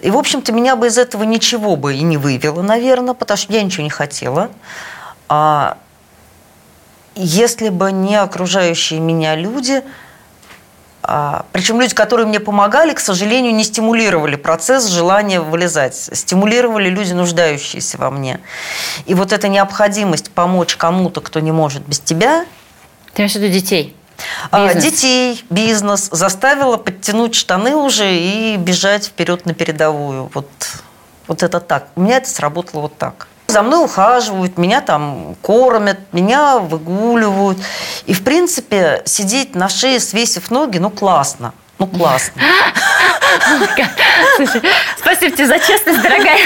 [0.00, 3.52] И, в общем-то, меня бы из этого ничего бы и не вывело, наверное, потому что
[3.52, 4.50] я ничего не хотела.
[5.28, 5.78] А
[7.14, 9.82] если бы не окружающие меня люди,
[11.02, 15.94] а, причем люди, которые мне помогали, к сожалению, не стимулировали процесс желания вылезать.
[15.94, 18.40] Стимулировали люди, нуждающиеся во мне.
[19.06, 22.44] И вот эта необходимость помочь кому-то, кто не может без тебя,
[23.14, 23.95] Ты имеешь в виду детей?
[24.50, 24.84] А, Бизнес.
[24.84, 30.30] детей, бизнес заставила подтянуть штаны уже и бежать вперед на передовую.
[30.34, 30.48] Вот,
[31.26, 31.88] вот это так.
[31.96, 33.28] У меня это сработало вот так.
[33.48, 37.58] За мной ухаживают, меня там кормят, меня выгуливают.
[38.06, 41.52] И, в принципе, сидеть на шее, свесив ноги, ну, классно.
[41.78, 42.42] Ну, классно.
[44.36, 44.62] Слушай,
[44.98, 46.38] спасибо тебе за честность, дорогая.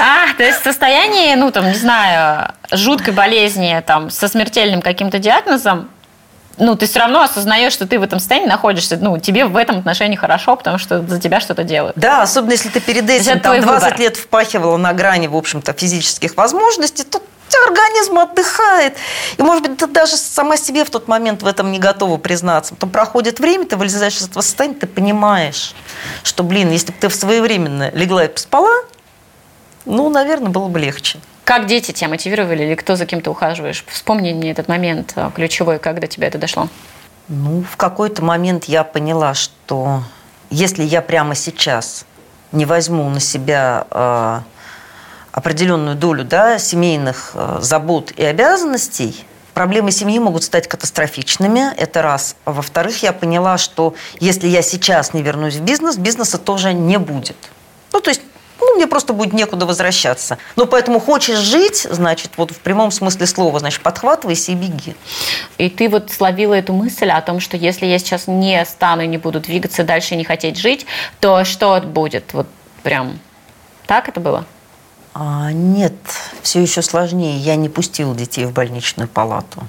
[0.00, 5.18] А, то есть в состоянии, ну, там, не знаю, жуткой болезни, там, со смертельным каким-то
[5.18, 5.88] диагнозом,
[6.60, 9.78] ну, ты все равно осознаешь, что ты в этом состоянии находишься, ну, тебе в этом
[9.78, 11.96] отношении хорошо, потому что за тебя что-то делают.
[11.96, 14.00] Да, особенно если ты перед этим там, твой 20 выбор.
[14.00, 17.20] лет впахивала на грани, в общем-то, физических возможностей, то
[17.66, 18.96] организм отдыхает.
[19.36, 22.74] И, может быть, ты даже сама себе в тот момент в этом не готова признаться.
[22.74, 25.74] Потом проходит время, ты вылезаешь из этого состояния, ты понимаешь,
[26.22, 28.84] что, блин, если бы ты своевременно легла и поспала,
[29.84, 31.18] ну, наверное, было бы легче.
[31.50, 33.84] Как дети тебя мотивировали или кто за кем ты ухаживаешь?
[33.88, 36.68] Вспомни мне этот момент а, ключевой, как до тебя это дошло.
[37.26, 40.04] Ну, в какой-то момент я поняла, что
[40.50, 42.06] если я прямо сейчас
[42.52, 44.40] не возьму на себя э,
[45.32, 51.74] определенную долю да, семейных э, забот и обязанностей, проблемы семьи могут стать катастрофичными.
[51.76, 52.36] Это раз.
[52.44, 57.00] А во-вторых, я поняла, что если я сейчас не вернусь в бизнес, бизнеса тоже не
[57.00, 57.36] будет.
[57.92, 58.22] Ну, то есть
[58.60, 60.38] ну, мне просто будет некуда возвращаться.
[60.56, 64.94] Ну, поэтому хочешь жить, значит, вот в прямом смысле слова, значит, подхватывайся и беги.
[65.58, 69.06] И ты вот словила эту мысль о том, что если я сейчас не стану и
[69.06, 70.86] не буду двигаться дальше и не хотеть жить,
[71.20, 72.32] то что будет?
[72.32, 72.46] Вот
[72.82, 73.18] прям
[73.86, 74.44] так это было?
[75.14, 75.94] А, нет,
[76.42, 77.36] все еще сложнее.
[77.38, 79.66] Я не пустила детей в больничную палату.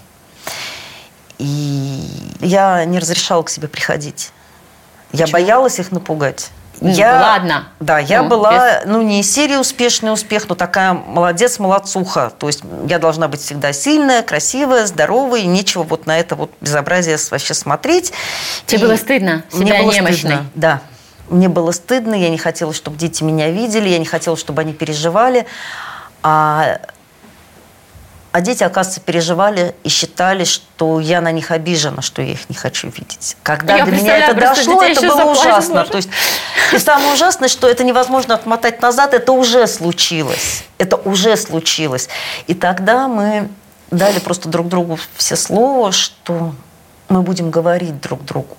[1.39, 2.07] И
[2.39, 4.31] я не разрешала к себе приходить.
[5.11, 5.33] Я Почему?
[5.33, 6.51] боялась их напугать.
[6.81, 7.67] Я, ладно.
[7.79, 12.31] Да, я Ну, была, ну, не из серии успешный успех, но такая молодец, молодцуха.
[12.37, 16.51] То есть я должна быть всегда сильная, красивая, здоровая, и нечего вот на это вот
[16.59, 18.11] безобразие вообще смотреть.
[18.65, 20.17] Тебе И было стыдно Мне себя было немощной?
[20.17, 20.81] стыдно, да.
[21.29, 24.73] Мне было стыдно, я не хотела, чтобы дети меня видели, я не хотела, чтобы они
[24.73, 25.45] переживали.
[26.23, 26.79] А,
[28.31, 32.55] а дети, оказывается, переживали и считали, что я на них обижена, что я их не
[32.55, 33.35] хочу видеть.
[33.43, 35.75] Когда Я до меня это дошло, это было ужасно.
[35.75, 35.91] можно.
[35.91, 36.09] То есть,
[36.71, 40.63] и самое ужасное, что это невозможно отмотать назад, это уже случилось.
[40.77, 42.07] Это уже случилось.
[42.47, 43.49] И тогда мы
[43.91, 46.53] дали просто друг другу все слова, что
[47.09, 48.55] мы будем говорить друг другу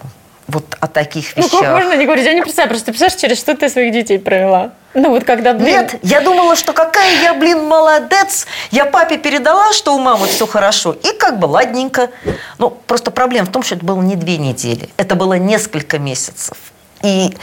[0.53, 1.61] вот о таких Ну, вещах.
[1.61, 2.25] как можно не говорить?
[2.27, 2.69] Я не представляю.
[2.71, 4.73] Просто ты представляешь, через что ты своих детей провела?
[4.95, 5.67] Ну, вот когда, блин...
[5.67, 8.47] Нет, я думала, что какая я, блин, молодец.
[8.71, 10.93] Я папе передала, что у мамы все хорошо.
[10.93, 12.11] И как бы ладненько.
[12.59, 14.91] Ну, просто проблема в том, что это было не две недели.
[14.99, 16.57] Это было несколько месяцев.
[17.03, 17.37] И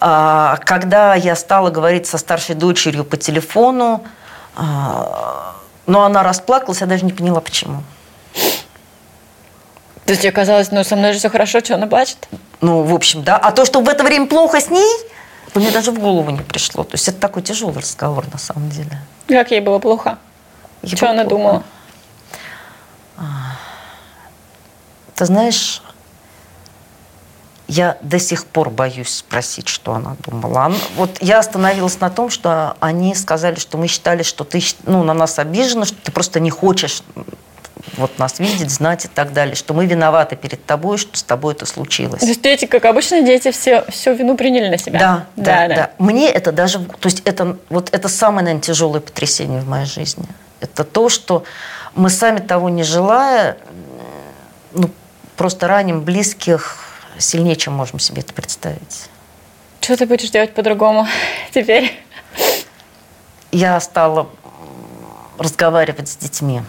[0.00, 4.04] а, когда я стала говорить со старшей дочерью по телефону,
[4.56, 5.56] а,
[5.86, 7.82] но она расплакалась, я даже не поняла, почему.
[10.10, 12.28] То есть тебе казалось, ну, со мной же все хорошо, что она плачет?
[12.60, 13.36] Ну, в общем, да.
[13.36, 14.92] А то, что в это время плохо с ней,
[15.52, 16.82] то мне даже в голову не пришло.
[16.82, 18.98] То есть это такой тяжелый разговор на самом деле.
[19.28, 20.18] Как ей было плохо?
[20.82, 21.36] Ей что было она плохо.
[21.36, 21.62] думала?
[25.14, 25.80] Ты знаешь,
[27.68, 30.72] я до сих пор боюсь спросить, что она думала.
[30.96, 35.14] Вот я остановилась на том, что они сказали, что мы считали, что ты ну, на
[35.14, 37.04] нас обижена, что ты просто не хочешь
[37.96, 41.54] вот нас видеть, знать и так далее, что мы виноваты перед тобой, что с тобой
[41.54, 42.20] это случилось.
[42.20, 44.98] То есть дети, как обычно, дети все, всю вину приняли на себя?
[44.98, 49.60] Да, да, да, Мне это даже, то есть это вот это самое, наверное, тяжелое потрясение
[49.60, 50.26] в моей жизни.
[50.60, 51.44] Это то, что
[51.94, 53.56] мы сами того не желая,
[54.72, 54.90] ну,
[55.36, 56.78] просто раним близких
[57.18, 59.08] сильнее, чем можем себе это представить.
[59.80, 61.06] Что ты будешь делать по-другому
[61.54, 61.98] теперь?
[63.52, 64.28] Я стала
[65.38, 66.62] разговаривать с детьми.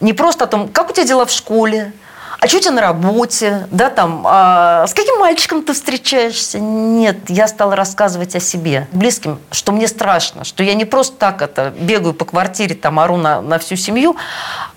[0.00, 1.92] Не просто о том, как у тебя дела в школе,
[2.40, 6.58] а что у тебя на работе, да, там, а, с каким мальчиком ты встречаешься?
[6.58, 11.40] Нет, я стала рассказывать о себе близким, что мне страшно, что я не просто так
[11.40, 14.16] это бегаю по квартире, там, ору на, на всю семью,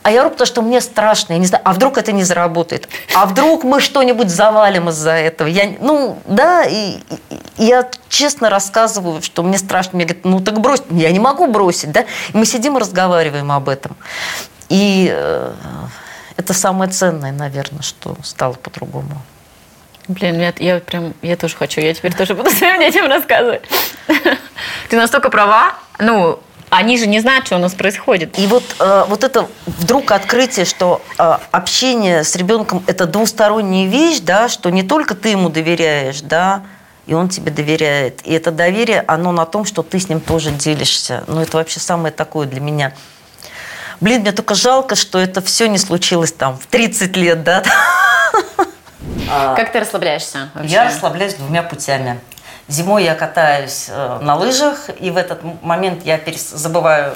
[0.01, 2.87] а я ору, потому что мне страшно, я не знаю, а вдруг это не заработает,
[3.13, 5.49] а вдруг мы что-нибудь завалим из-за этого.
[5.49, 6.99] Я, ну, да, и,
[7.29, 9.97] и- я честно рассказываю, что мне страшно.
[9.97, 10.83] Мне говорят, ну так брось.
[10.91, 12.01] Я не могу бросить, да?
[12.01, 13.97] И мы сидим и разговариваем об этом.
[14.69, 15.53] И э,
[16.35, 19.21] это самое ценное, наверное, что стало по-другому.
[20.07, 23.63] Блин, я, я прям, я тоже хочу, я теперь тоже буду своим детям рассказывать.
[24.89, 26.39] Ты настолько права, ну,
[26.69, 28.37] они же не знают, что у нас происходит.
[28.39, 34.19] И вот, э, вот это вдруг открытие, что э, общение с ребенком– это двусторонняя вещь,
[34.19, 36.63] да, что не только ты ему доверяешь, да,
[37.05, 38.19] и он тебе доверяет.
[38.25, 41.23] И это доверие, оно на том, что ты с ним тоже делишься.
[41.27, 42.93] Ну, это вообще самое такое для меня.
[43.99, 47.63] Блин, мне только жалко, что это все не случилось там в 30 лет, да.
[49.27, 50.71] Как ты расслабляешься вообще?
[50.73, 52.19] Я расслабляюсь двумя путями.
[52.67, 57.15] Зимой я катаюсь э, на лыжах, и в этот момент я перес- забываю,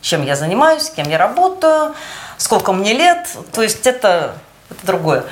[0.00, 1.94] чем я занимаюсь, кем я работаю,
[2.36, 3.28] сколько мне лет.
[3.52, 4.34] То есть это,
[4.70, 5.24] это другое.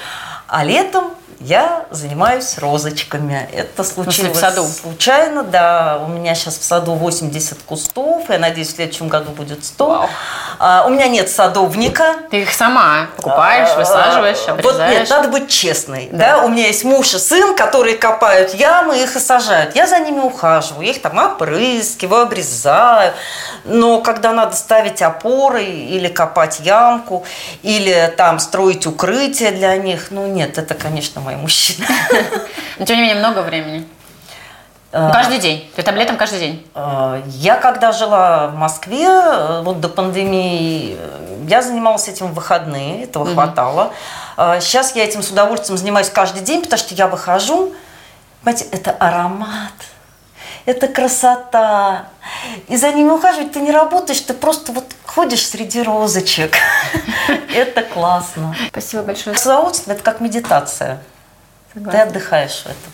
[0.46, 3.48] А летом я занимаюсь розочками.
[3.52, 4.64] Это случилось в саду?
[4.66, 6.00] случайно, да.
[6.04, 8.24] У меня сейчас в саду 80 кустов.
[8.28, 9.86] Я надеюсь, в следующем году будет 100.
[9.88, 10.08] Вау.
[10.58, 12.14] А, у меня нет садовника.
[12.30, 15.08] Ты их сама покупаешь, высаживаешь, А, Вот нет, обрезаешь.
[15.10, 16.08] надо быть честной.
[16.12, 16.42] Да.
[16.42, 19.76] У меня есть муж и сын, которые копают ямы, их и сажают.
[19.76, 23.12] Я за ними ухаживаю, я их там опрыскиваю, обрезаю.
[23.64, 27.24] Но когда надо ставить опоры или копать ямку,
[27.62, 31.86] или там строить укрытие для них, ну нет, это, конечно, мои мужчины.
[32.78, 33.86] Но тем не менее много времени.
[34.92, 35.70] Ну, каждый день.
[35.76, 36.66] Ты там летом каждый день.
[36.74, 42.34] Э, Я когда жила в Москве, э, вот до пандемии, э, я занималась этим в
[42.34, 43.92] выходные, этого хватало.
[44.38, 47.74] Э, Сейчас я этим с удовольствием занимаюсь каждый день, потому что я выхожу,
[48.42, 49.74] понимаете, это аромат,
[50.64, 52.06] это красота.
[52.68, 56.54] И за ними ухаживать ты не работаешь, ты просто вот ходишь среди розочек.
[57.54, 58.54] Это классно.
[58.68, 59.36] Спасибо большое.
[59.36, 60.98] С удовольствием это как медитация.
[61.76, 62.02] Ты Согласна.
[62.04, 62.92] отдыхаешь в этом.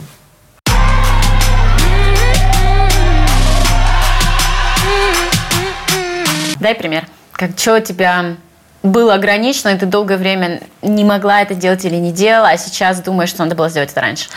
[6.59, 7.07] Дай пример.
[7.31, 8.35] Как что у тебя
[8.83, 12.99] было ограничено, и ты долгое время не могла это делать или не делала, а сейчас
[12.99, 14.29] думаешь, что надо было сделать это раньше?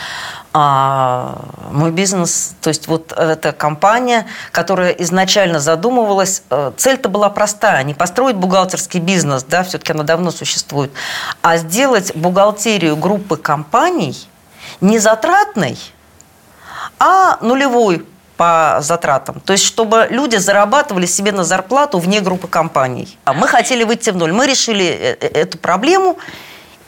[0.52, 1.40] А
[1.72, 7.94] мой бизнес, то есть вот эта компания, которая изначально задумывалась, э, цель-то была простая, не
[7.94, 10.92] построить бухгалтерский бизнес, да, все-таки она давно существует,
[11.42, 14.28] а сделать бухгалтерию группы компаний
[14.80, 15.78] не затратной,
[16.98, 18.06] а нулевой
[18.36, 19.40] по затратам.
[19.40, 23.18] То есть, чтобы люди зарабатывали себе на зарплату вне группы компаний.
[23.24, 24.32] А Мы хотели выйти в ноль.
[24.32, 26.18] Мы решили э- э- эту проблему,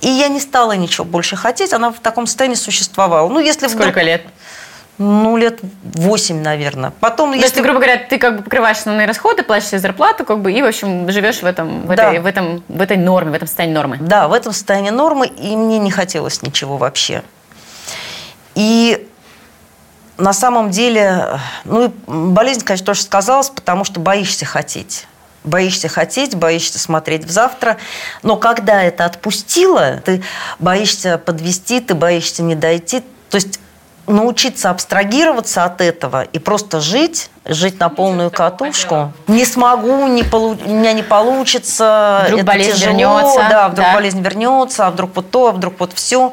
[0.03, 1.72] и я не стала ничего больше хотеть.
[1.72, 3.28] Она в таком состоянии существовала.
[3.28, 4.22] Ну, если вдруг- Сколько лет?
[4.99, 6.93] Ну, лет восемь, наверное.
[7.01, 7.57] Потом, То есть, если...
[7.59, 10.61] ты, грубо говоря, ты как бы покрываешь основные расходы, платишь себе зарплату, как бы, и,
[10.61, 12.09] в общем, живешь в этом, в, Да.
[12.09, 13.97] этой, в, этом, в этой норме, в этом состоянии нормы.
[14.01, 17.22] Да, в этом состоянии нормы, и мне не хотелось ничего вообще.
[18.59, 19.09] И
[20.16, 25.06] на самом деле, ну болезнь, конечно, тоже сказалась, потому что боишься хотеть.
[25.44, 27.76] боишься хотеть, боишься смотреть в завтра.
[28.24, 30.24] Но когда это отпустило, ты
[30.59, 33.04] боишься подвести, ты боишься не дойти.
[33.30, 33.61] То есть
[34.09, 39.12] научиться абстрагироваться от этого и просто жить, жить на полную катушку.
[39.26, 40.56] Не смогу, не полу...
[40.64, 42.22] у меня не получится.
[42.26, 43.94] Вдруг это болезнь тяжело, вернется, Да, вдруг да.
[43.94, 46.32] болезнь вернется, а вдруг вот то, а вдруг вот все.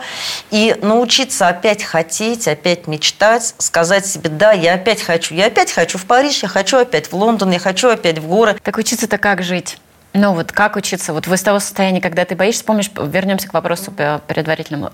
[0.51, 5.97] И научиться опять хотеть, опять мечтать, сказать себе, да, я опять хочу, я опять хочу
[5.97, 8.57] в Париж, я хочу опять в Лондон, я хочу опять в горы.
[8.63, 9.77] Так учиться-то как жить?
[10.17, 11.11] Ну вот как учиться?
[11.11, 14.91] Вот вы с того состояния, когда ты боишься, помнишь, вернемся к вопросу предварительному.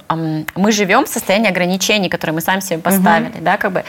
[0.55, 3.84] Мы живем в состоянии ограничений, которые мы сами себе поставили, да, как бы.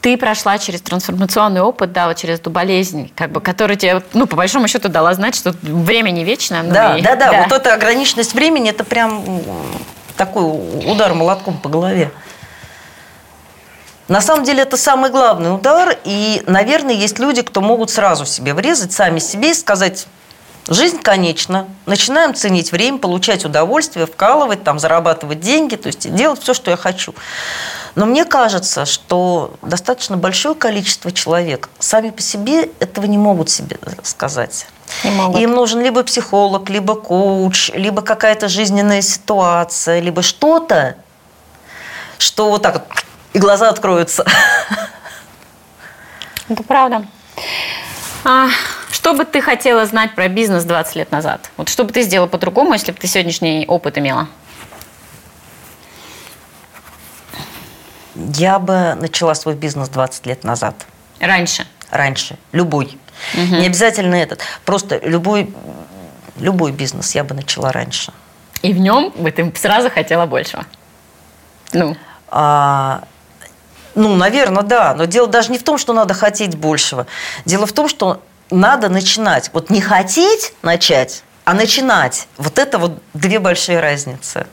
[0.00, 4.26] Ты прошла через трансформационный опыт, да, вот через эту болезнь, как бы, которая тебе, ну,
[4.26, 6.60] по большому счету, дала знать, что время не вечно.
[6.64, 9.24] ну да, и- да, да, вот эта ограниченность времени, это прям
[10.16, 10.42] такой
[10.90, 12.10] удар молотком по голове.
[14.08, 18.54] На самом деле это самый главный удар, и, наверное, есть люди, кто могут сразу себе
[18.54, 20.08] врезать, сами себе и сказать,
[20.68, 26.54] жизнь конечна, начинаем ценить время, получать удовольствие, вкалывать, там, зарабатывать деньги, то есть делать все,
[26.54, 27.14] что я хочу.
[27.94, 33.78] Но мне кажется, что достаточно большое количество человек сами по себе этого не могут себе
[34.02, 34.66] сказать.
[35.04, 35.40] Не могут.
[35.40, 40.96] Им нужен либо психолог, либо коуч, либо какая-то жизненная ситуация, либо что-то,
[42.18, 42.84] что вот так вот
[43.32, 44.24] и глаза откроются.
[46.48, 47.06] Это правда.
[48.24, 48.48] А,
[48.92, 51.50] что бы ты хотела знать про бизнес 20 лет назад?
[51.56, 54.28] Вот что бы ты сделала по-другому, если бы ты сегодняшний опыт имела?
[58.14, 60.74] Я бы начала свой бизнес 20 лет назад.
[61.18, 61.66] Раньше.
[61.90, 62.36] Раньше.
[62.52, 62.98] Любой.
[63.34, 64.40] Не обязательно этот.
[64.64, 65.54] Просто любой,
[66.38, 68.12] любой бизнес я бы начала раньше.
[68.60, 70.64] И в нем бы ты сразу хотела большего.
[71.72, 71.96] Ну,
[72.28, 73.04] А,
[73.94, 74.94] ну, наверное, да.
[74.94, 77.06] Но дело даже не в том, что надо хотеть большего.
[77.44, 78.22] Дело в том, что
[78.52, 79.50] надо начинать.
[79.52, 82.28] Вот не хотеть начать, а начинать.
[82.36, 84.46] Вот это вот две большие разницы.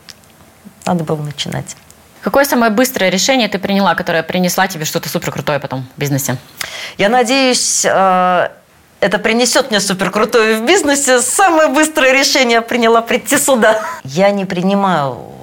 [0.85, 1.75] Надо было начинать.
[2.21, 6.37] какое самое быстрое решение ты приняла, которое принесла тебе что-то супер крутое потом в бизнесе?
[6.97, 8.49] Я надеюсь, э,
[8.99, 11.21] это принесет мне супер крутое в бизнесе.
[11.21, 13.81] Самое быстрое решение приняла прийти сюда.
[14.03, 15.38] Я не принимаю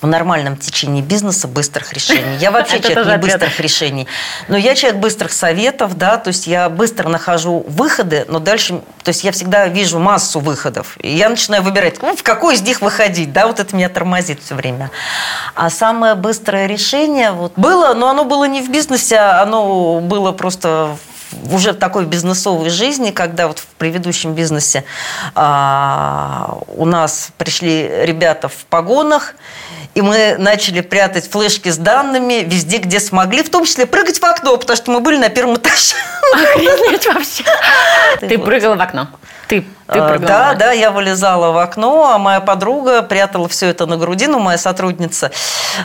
[0.00, 2.36] в нормальном течении бизнеса быстрых решений.
[2.40, 4.06] Я вообще человек не быстрых решений.
[4.48, 9.08] Но я человек быстрых советов, да, то есть я быстро нахожу выходы, но дальше, то
[9.08, 10.96] есть я всегда вижу массу выходов.
[11.00, 14.40] И я начинаю выбирать, ну, в какой из них выходить, да, вот это меня тормозит
[14.42, 14.90] все время.
[15.54, 20.32] А самое быстрое решение вот было, но оно было не в бизнесе, а оно было
[20.32, 21.09] просто в-
[21.50, 24.84] уже в такой бизнесовой жизни, когда вот в предыдущем бизнесе
[25.34, 29.34] а, у нас пришли ребята в погонах,
[29.94, 34.24] и мы начали прятать флешки с данными везде, где смогли, в том числе прыгать в
[34.24, 35.96] окно, потому что мы были на первом этаже.
[36.32, 37.44] Охренеть вообще.
[38.20, 39.08] Ты прыгала в окно.
[39.48, 40.28] Ты, ты А, прыгала.
[40.28, 44.38] Да, да, я вылезала в окно, а моя подруга прятала все это на груди, ну,
[44.38, 45.32] моя сотрудница,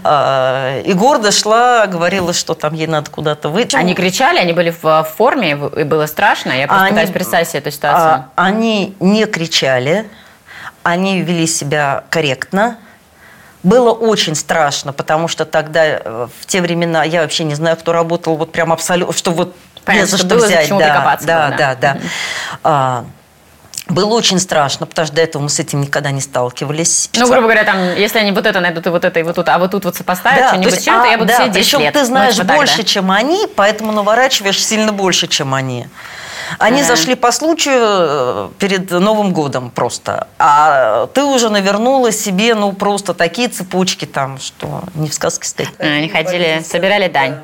[0.04, 3.76] а, и гордо шла, говорила, что там ей надо куда-то выйти.
[3.76, 6.52] Они кричали, они были в в форме, и было страшно.
[6.52, 8.26] Я просто Они- пытаюсь представить себе эту ситуацию.
[8.36, 10.08] А, Они не кричали,
[10.84, 12.78] они вели себя корректно.
[13.64, 17.94] Было очень страшно, потому что тогда, э, в те времена, я вообще не знаю, кто
[17.94, 20.70] работал, вот прям абсолютно, что вот Понятно, не за что что было взять.
[20.70, 21.18] да, да,
[21.50, 21.98] было, да, да.
[22.64, 23.06] да.
[23.88, 27.10] Было очень страшно, потому что до этого мы с этим никогда не сталкивались.
[27.16, 29.48] Ну, грубо говоря, там, если они вот это найдут и вот это, и вот тут,
[29.48, 31.52] а вот тут вот сопоставят Да, что-нибудь то есть, чем-то, а, я буду да, сидеть
[31.54, 31.94] 10 причем лет.
[31.94, 32.84] ты Ну, знаешь типа так, больше, да.
[32.84, 35.88] чем они, поэтому наворачиваешь сильно больше, чем они.
[36.60, 36.88] Они Ага.
[36.90, 40.28] зашли по случаю э, перед Новым годом просто.
[40.40, 45.70] А ты уже навернула себе, ну, просто такие цепочки там, что не в сказке стоит.
[45.80, 47.38] А, Они ходили, собирали дань.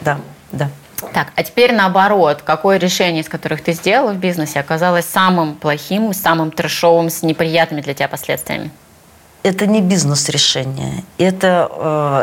[0.00, 0.18] Да,
[0.52, 0.68] да.
[1.12, 6.12] Так, а теперь наоборот, какое решение из которых ты сделала в бизнесе оказалось самым плохим,
[6.14, 8.70] самым трешовым, с неприятными для тебя последствиями?
[9.42, 11.68] Это не бизнес-решение, это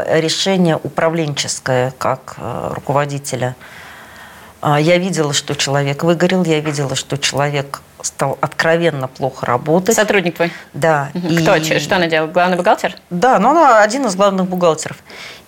[0.08, 3.56] э, решение управленческое, как э, руководителя.
[4.62, 9.96] А, Я видела, что человек выгорел, я видела, что человек стал откровенно плохо работать.
[9.96, 10.52] Сотрудник твой?
[10.74, 11.10] Да.
[11.14, 11.28] Мгм.
[11.30, 11.80] и- Кто?
[11.80, 12.28] Что она делала?
[12.30, 12.98] Главный бухгалтер?
[13.10, 14.98] Да, но она один из главных бухгалтеров.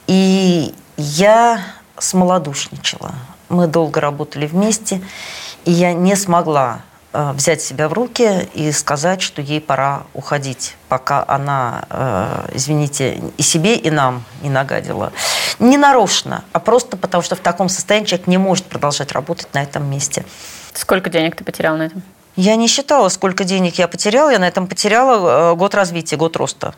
[0.07, 1.59] И я
[1.98, 3.14] смолодушничала.
[3.50, 5.02] Мы долго работали вместе,
[5.66, 6.82] и я не смогла
[7.14, 13.22] э, взять себя в руки и сказать, что ей пора уходить, пока она, э, извините,
[13.38, 15.12] и себе, и нам не нагадила.
[15.60, 19.64] Не нарочно, а просто потому, что в таком состоянии человек не может продолжать работать на
[19.64, 20.26] этом месте.
[20.74, 22.04] Сколько денег ты потерял на этом?
[22.36, 24.30] Я не считала, сколько денег я потеряла.
[24.30, 26.76] Я на этом потеряла э, год развития, год роста.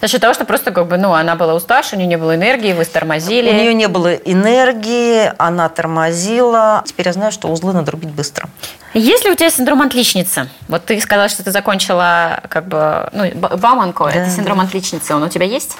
[0.00, 2.34] За счет того, что просто как бы, ну, она была уставшая, у нее не было
[2.34, 3.48] энергии, вы тормозили.
[3.50, 6.82] У нее не было энергии, она тормозила.
[6.84, 8.48] Теперь я знаю, что узлы надо рубить быстро.
[8.92, 10.50] Есть ли у тебя синдром отличницы?
[10.68, 14.64] Вот ты сказала, что ты закончила как бы, ну, Бауманко, да, это синдром да.
[14.64, 15.14] отличницы.
[15.14, 15.76] Он у тебя есть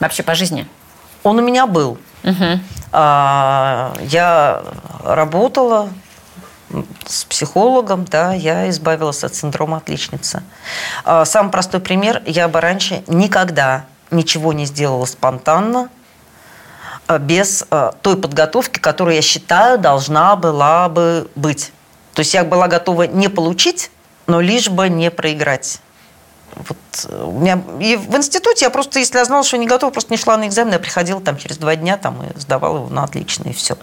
[0.00, 0.66] вообще по жизни?
[1.22, 1.98] Он у меня был.
[2.22, 2.60] Угу.
[2.92, 4.62] Я
[5.02, 5.88] работала
[7.06, 10.42] с психологом, да, я избавилась от синдрома отличницы.
[11.04, 15.88] А, самый простой пример, я бы раньше никогда ничего не сделала спонтанно,
[17.06, 21.72] а, без а, той подготовки, которую я считаю должна была бы быть.
[22.14, 23.90] То есть я была готова не получить,
[24.26, 25.80] но лишь бы не проиграть.
[26.56, 29.90] Вот э, у меня и в институте я просто, если я знала, что не готова,
[29.90, 32.88] просто не шла на экзамен, я приходила там через два дня там, и сдавала его
[32.88, 33.76] на отлично, и все.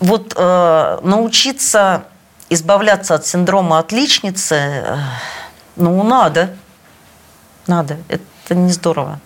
[0.00, 2.04] Вот э, научиться
[2.50, 4.96] избавляться от синдрома отличницы, э,
[5.76, 6.56] ну, надо.
[7.66, 7.98] Надо.
[8.08, 9.20] Это не здорово.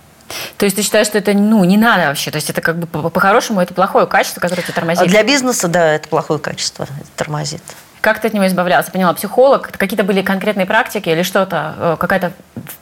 [0.57, 2.31] То есть ты считаешь, что это ну, не надо вообще?
[2.31, 5.07] То есть это как бы по-хорошему это плохое качество, которое тебя тормозит?
[5.07, 7.63] Для бизнеса, да, это плохое качество, это тормозит.
[8.03, 8.91] Как ты от него избавлялся?
[8.91, 12.33] Поняла, психолог, какие-то были конкретные практики или что-то, э, какая-то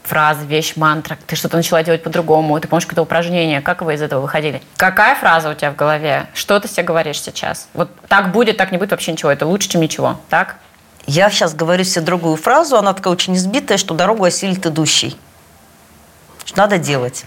[0.03, 4.03] фраза, вещь, мантра, ты что-то начала делать по-другому, ты помнишь какое-то упражнение, как вы из
[4.03, 4.63] этого выходили?
[4.79, 6.27] Какая фраза у тебя в голове?
[6.33, 7.69] Что ты себе говоришь сейчас?
[7.75, 10.57] Вот так будет, так не будет вообще ничего, это лучше, чем ничего, так?
[11.07, 15.19] Я сейчас говорю себе другую фразу, она такая очень избитая, что дорогу осилит идущий.
[16.47, 17.25] Что надо делать.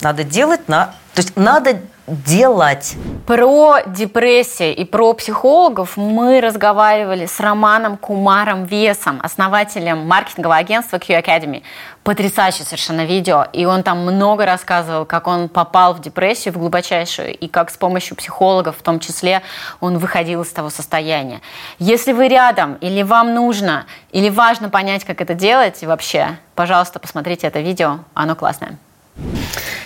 [0.00, 0.86] Надо делать, на...
[1.14, 2.96] то есть надо делать.
[3.26, 11.14] Про депрессию и про психологов мы разговаривали с Романом Кумаром Весом, основателем маркетингового агентства Q
[11.14, 11.62] Academy.
[12.04, 13.46] Потрясающее совершенно видео.
[13.52, 17.76] И он там много рассказывал, как он попал в депрессию, в глубочайшую, и как с
[17.76, 19.42] помощью психологов в том числе
[19.80, 21.40] он выходил из того состояния.
[21.80, 27.48] Если вы рядом, или вам нужно, или важно понять, как это делать вообще, пожалуйста, посмотрите
[27.48, 28.78] это видео, оно классное.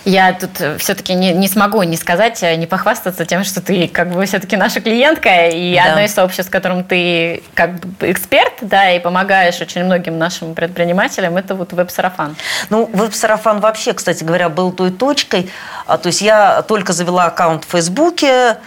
[0.03, 3.87] Я тут э, все-таки не, не смогу не сказать, э, не похвастаться тем, что ты
[3.87, 5.91] как бы все-таки наша клиентка, и да.
[5.91, 10.55] одно из сообществ, в котором ты как бы эксперт, да, и помогаешь очень многим нашим
[10.55, 12.35] предпринимателям, это вот веб-сарафан.
[12.69, 15.51] Ну, веб-сарафан вообще, кстати говоря, был той точкой,
[15.85, 18.57] а, то есть я только завела аккаунт в Фейсбуке,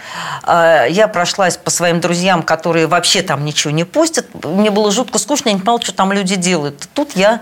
[0.43, 5.19] а, я прошлась по своим друзьям, которые вообще там ничего не постят, мне было жутко
[5.19, 6.87] скучно, я не понимала, что там люди делают.
[6.93, 7.41] Тут я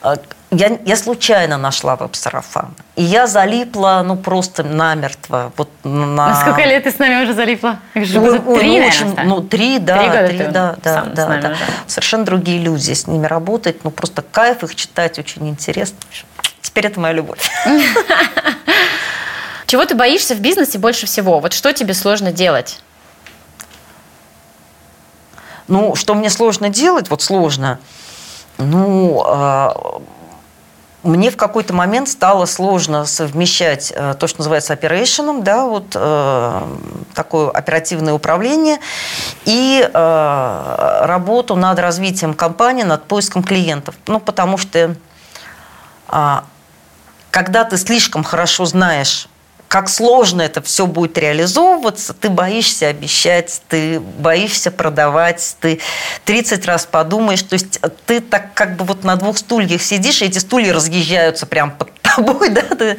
[0.00, 0.16] а,
[0.52, 2.74] я, я случайно нашла веб-сарафан.
[2.94, 5.50] И я залипла, ну, просто намертво.
[5.56, 6.06] Вот на...
[6.06, 7.78] на сколько лет ты с нами уже залипла?
[7.94, 9.98] Ну, три, ну, наверное, очень, ну, три, да.
[9.98, 11.56] Три, года три, да, да, да, да.
[11.86, 12.92] Совершенно другие люди.
[12.92, 15.96] С ними работать, ну, просто кайф их читать очень интересно.
[16.60, 17.40] Теперь это моя любовь.
[19.66, 21.40] Чего ты боишься в бизнесе больше всего?
[21.40, 22.82] Вот что тебе сложно делать?
[25.66, 27.78] Ну, что мне сложно делать, вот сложно,
[28.58, 30.02] ну, а,
[31.02, 36.62] мне в какой-то момент стало сложно совмещать э, то, что называется оперейшеном, да, вот э,
[37.14, 38.78] такое оперативное управление,
[39.44, 43.96] и э, работу над развитием компании, над поиском клиентов.
[44.06, 44.94] Ну, потому что
[46.08, 46.40] э,
[47.30, 49.28] когда ты слишком хорошо знаешь
[49.72, 55.80] как сложно это все будет реализовываться, ты боишься обещать, ты боишься продавать, ты
[56.26, 57.42] 30 раз подумаешь.
[57.42, 61.46] То есть ты так как бы вот на двух стульях сидишь, и эти стулья разъезжаются
[61.46, 62.98] прям под тобой, да, ты, то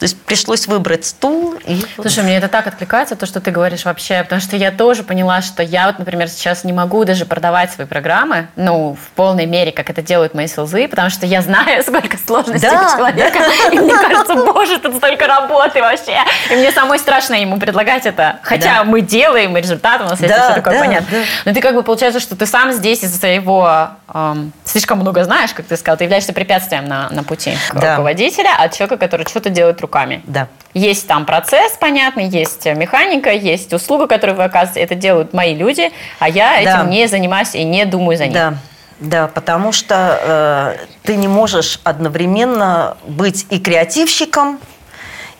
[0.00, 1.54] есть пришлось выбрать стул.
[1.66, 1.84] И...
[1.96, 5.42] Слушай, мне это так откликается, то, что ты говоришь вообще, потому что я тоже поняла,
[5.42, 9.72] что я вот, например, сейчас не могу даже продавать свои программы, ну, в полной мере,
[9.72, 13.74] как это делают мои селзы, потому что я знаю, сколько сложностей да, у человека, да.
[13.74, 16.18] и мне кажется, боже, тут столько работы вообще,
[16.50, 18.84] и мне самой страшно ему предлагать это, хотя да.
[18.84, 21.08] мы делаем, и результат у нас есть, да, все такое да, понятно.
[21.10, 21.24] Да.
[21.44, 25.52] Но ты как бы получается, что ты сам здесь из-за своего эм, слишком много знаешь,
[25.52, 27.92] как ты сказал, ты являешься препятствием на, на пути да.
[27.92, 30.22] руководителя, от человека, который что-то делает руками.
[30.24, 30.48] Да.
[30.74, 34.80] Есть там процесс, понятный, есть механика, есть услуга, которую вы оказываете.
[34.80, 36.84] Это делают мои люди, а я этим да.
[36.84, 38.34] не занимаюсь и не думаю за них.
[38.34, 38.54] Да.
[39.00, 44.60] Да, потому что э, ты не можешь одновременно быть и креативщиком,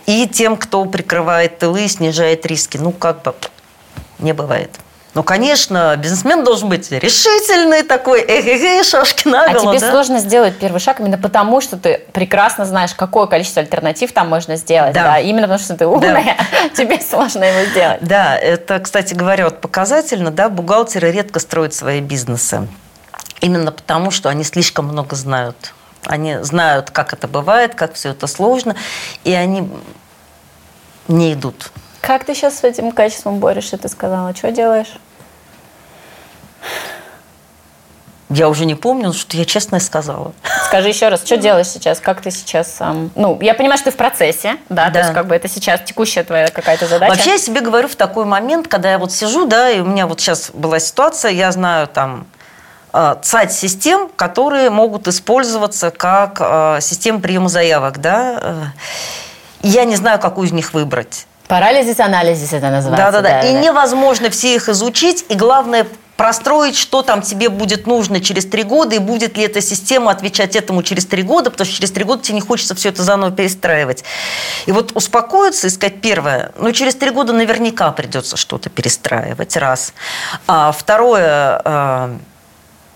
[0.07, 2.77] и тем, кто прикрывает тылы и снижает риски.
[2.77, 3.35] Ну, как бы
[4.19, 4.71] не бывает.
[5.15, 9.69] Ну, конечно, бизнесмен должен быть решительный такой, эх-эх-эх, шашки на голову.
[9.69, 9.91] А тебе да?
[9.91, 14.57] сложно сделать первый шаг именно потому, что ты прекрасно знаешь, какое количество альтернатив там можно
[14.57, 14.95] сделать.
[14.95, 15.03] Да.
[15.03, 15.19] да?
[15.19, 16.69] Именно потому, что ты умная, да.
[16.75, 17.99] тебе сложно его сделать.
[18.01, 22.67] Да, это, кстати говоря, вот показательно, да, бухгалтеры редко строят свои бизнесы.
[23.43, 25.75] Именно потому, что они слишком много знают.
[26.07, 28.77] Они знают, как это бывает, как все это сложно,
[29.25, 29.69] и они
[31.07, 31.71] не идут.
[32.03, 34.35] Как ты сейчас с этим качеством борешься, ты сказала?
[34.35, 34.93] Что делаешь?
[38.29, 40.33] Я уже не помню, что я честно сказала.
[40.67, 42.01] Скажи еще раз, что делаешь сейчас?
[42.01, 42.77] Как ты сейчас...
[42.81, 45.01] эм, ну, я понимаю, что ты в процессе, да, то Да.
[45.01, 47.11] есть как бы это сейчас текущая твоя какая-то задача.
[47.11, 50.09] Вообще я себе говорю в такой момент, когда я вот сижу, да, и у меня
[50.09, 52.27] вот сейчас была ситуация, я знаю там
[52.93, 58.39] э, цать систем, которые могут использоваться как э, система приема заявок, да.
[58.43, 58.63] э,
[59.63, 61.27] я не знаю, какую из них выбрать.
[61.53, 63.21] Парализис, анализис это называется.
[63.21, 63.41] Да-да-да.
[63.43, 65.87] И невозможно все их изучить, и главное
[66.17, 70.57] простроить, что там тебе будет нужно через три года, и будет ли эта система отвечать
[70.57, 73.33] этому через три года, потому что через три года тебе не хочется все это заново
[73.33, 74.03] перестраивать.
[74.65, 79.93] И вот успокоиться и сказать первое, ну через три года наверняка придется что-то перестраивать, раз.
[80.47, 82.17] А второе, э,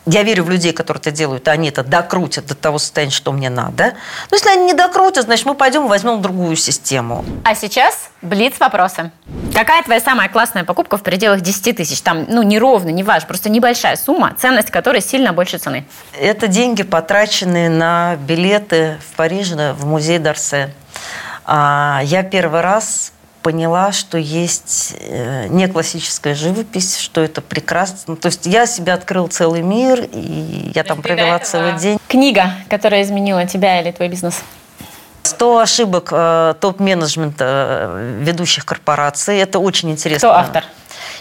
[0.06, 3.32] я верю в людей, которые это делают, а они это докрутят до того состояния, что
[3.32, 3.94] мне надо.
[4.30, 7.24] Но если они не докрутят, значит, мы пойдем и возьмем другую систему.
[7.44, 9.10] А сейчас блиц вопросы.
[9.52, 12.00] Какая твоя самая классная покупка в пределах 10 тысяч?
[12.02, 15.84] Там, ну, не ровно, не важно, просто небольшая сумма, ценность которой сильно больше цены.
[16.18, 20.70] Это деньги, потраченные на билеты в Париже, в музей Дарсе.
[21.44, 23.12] А, Я первый раз
[23.46, 27.98] поняла, что есть э, не классическая живопись, что это прекрасно.
[28.08, 31.96] Ну, То есть я себе открыл целый мир, и я там провела целый день.
[32.08, 34.42] Книга, которая изменила тебя или твой бизнес?
[35.22, 37.44] 100 ошибок э, топ-менеджмента
[37.88, 39.38] э, ведущих корпораций.
[39.38, 40.28] Это очень интересно.
[40.28, 40.64] Кто автор?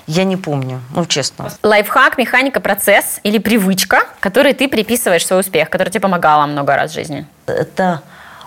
[0.08, 1.52] Я не помню, ну честно.
[1.62, 6.90] Лайфхак, механика, процесс или привычка, которой ты приписываешь свой успех, которая тебе помогала много раз
[6.90, 7.28] в жизни?
[7.46, 8.02] это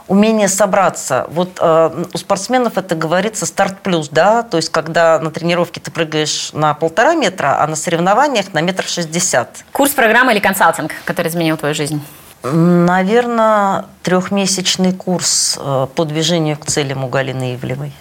[0.08, 1.26] умение собраться.
[1.30, 5.90] Вот э, у спортсменов это говорится старт плюс, да, то есть когда на тренировке ты
[5.90, 9.64] прыгаешь на полтора метра, а на соревнованиях на метр шестьдесят.
[9.72, 12.02] Курс, программа или консалтинг, который изменил твою жизнь?
[12.42, 17.92] Наверное, трехмесячный курс э, по движению к целям у Галины Ивлевой.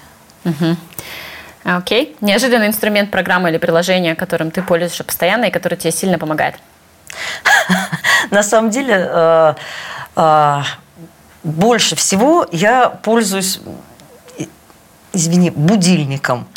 [0.43, 0.77] Мгм.
[1.63, 2.15] Окей.
[2.21, 6.55] Неожиданный инструмент, программа или приложение, которым ты пользуешься постоянно и который тебе сильно помогает?
[8.31, 9.53] На самом деле, э,
[10.15, 10.61] э,
[11.43, 13.59] больше всего я пользуюсь,
[14.37, 14.49] и-
[15.13, 16.47] извини, будильником.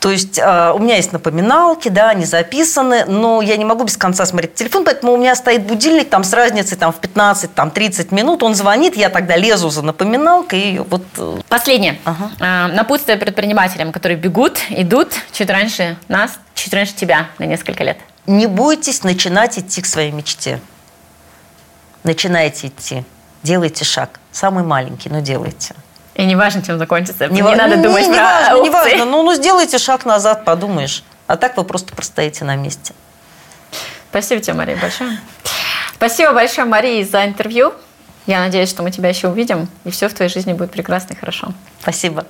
[0.00, 3.96] То есть э, у меня есть напоминалки, да, они записаны, но я не могу без
[3.96, 8.42] конца смотреть телефон, поэтому у меня стоит будильник там с разницей там, в 15-30 минут,
[8.42, 11.98] он звонит, я тогда лезу за напоминалкой, и вот э, Последнее.
[12.04, 12.30] Ага.
[12.40, 17.98] А, Напутствие предпринимателям, которые бегут, идут чуть раньше нас, чуть раньше тебя на несколько лет.
[18.26, 20.60] не бойтесь начинать идти к своей мечте.
[22.04, 23.04] Начинайте идти,
[23.46, 24.20] делайте шаг.
[24.32, 25.74] Самый маленький, но делайте.
[26.14, 27.28] И не важно, чем закончится.
[27.28, 28.72] Не, ва- надо не- думать не про важно, не опции.
[28.72, 29.04] важно.
[29.04, 31.04] Ну, ну, сделайте шаг назад, подумаешь.
[31.26, 32.92] А так вы просто простоите на месте.
[34.10, 35.18] Спасибо тебе, Мария, большое.
[35.94, 37.72] Спасибо большое, Марии, за интервью.
[38.26, 41.16] Я надеюсь, что мы тебя еще увидим, и все в твоей жизни будет прекрасно и
[41.16, 41.52] хорошо.
[41.80, 42.26] Спасибо.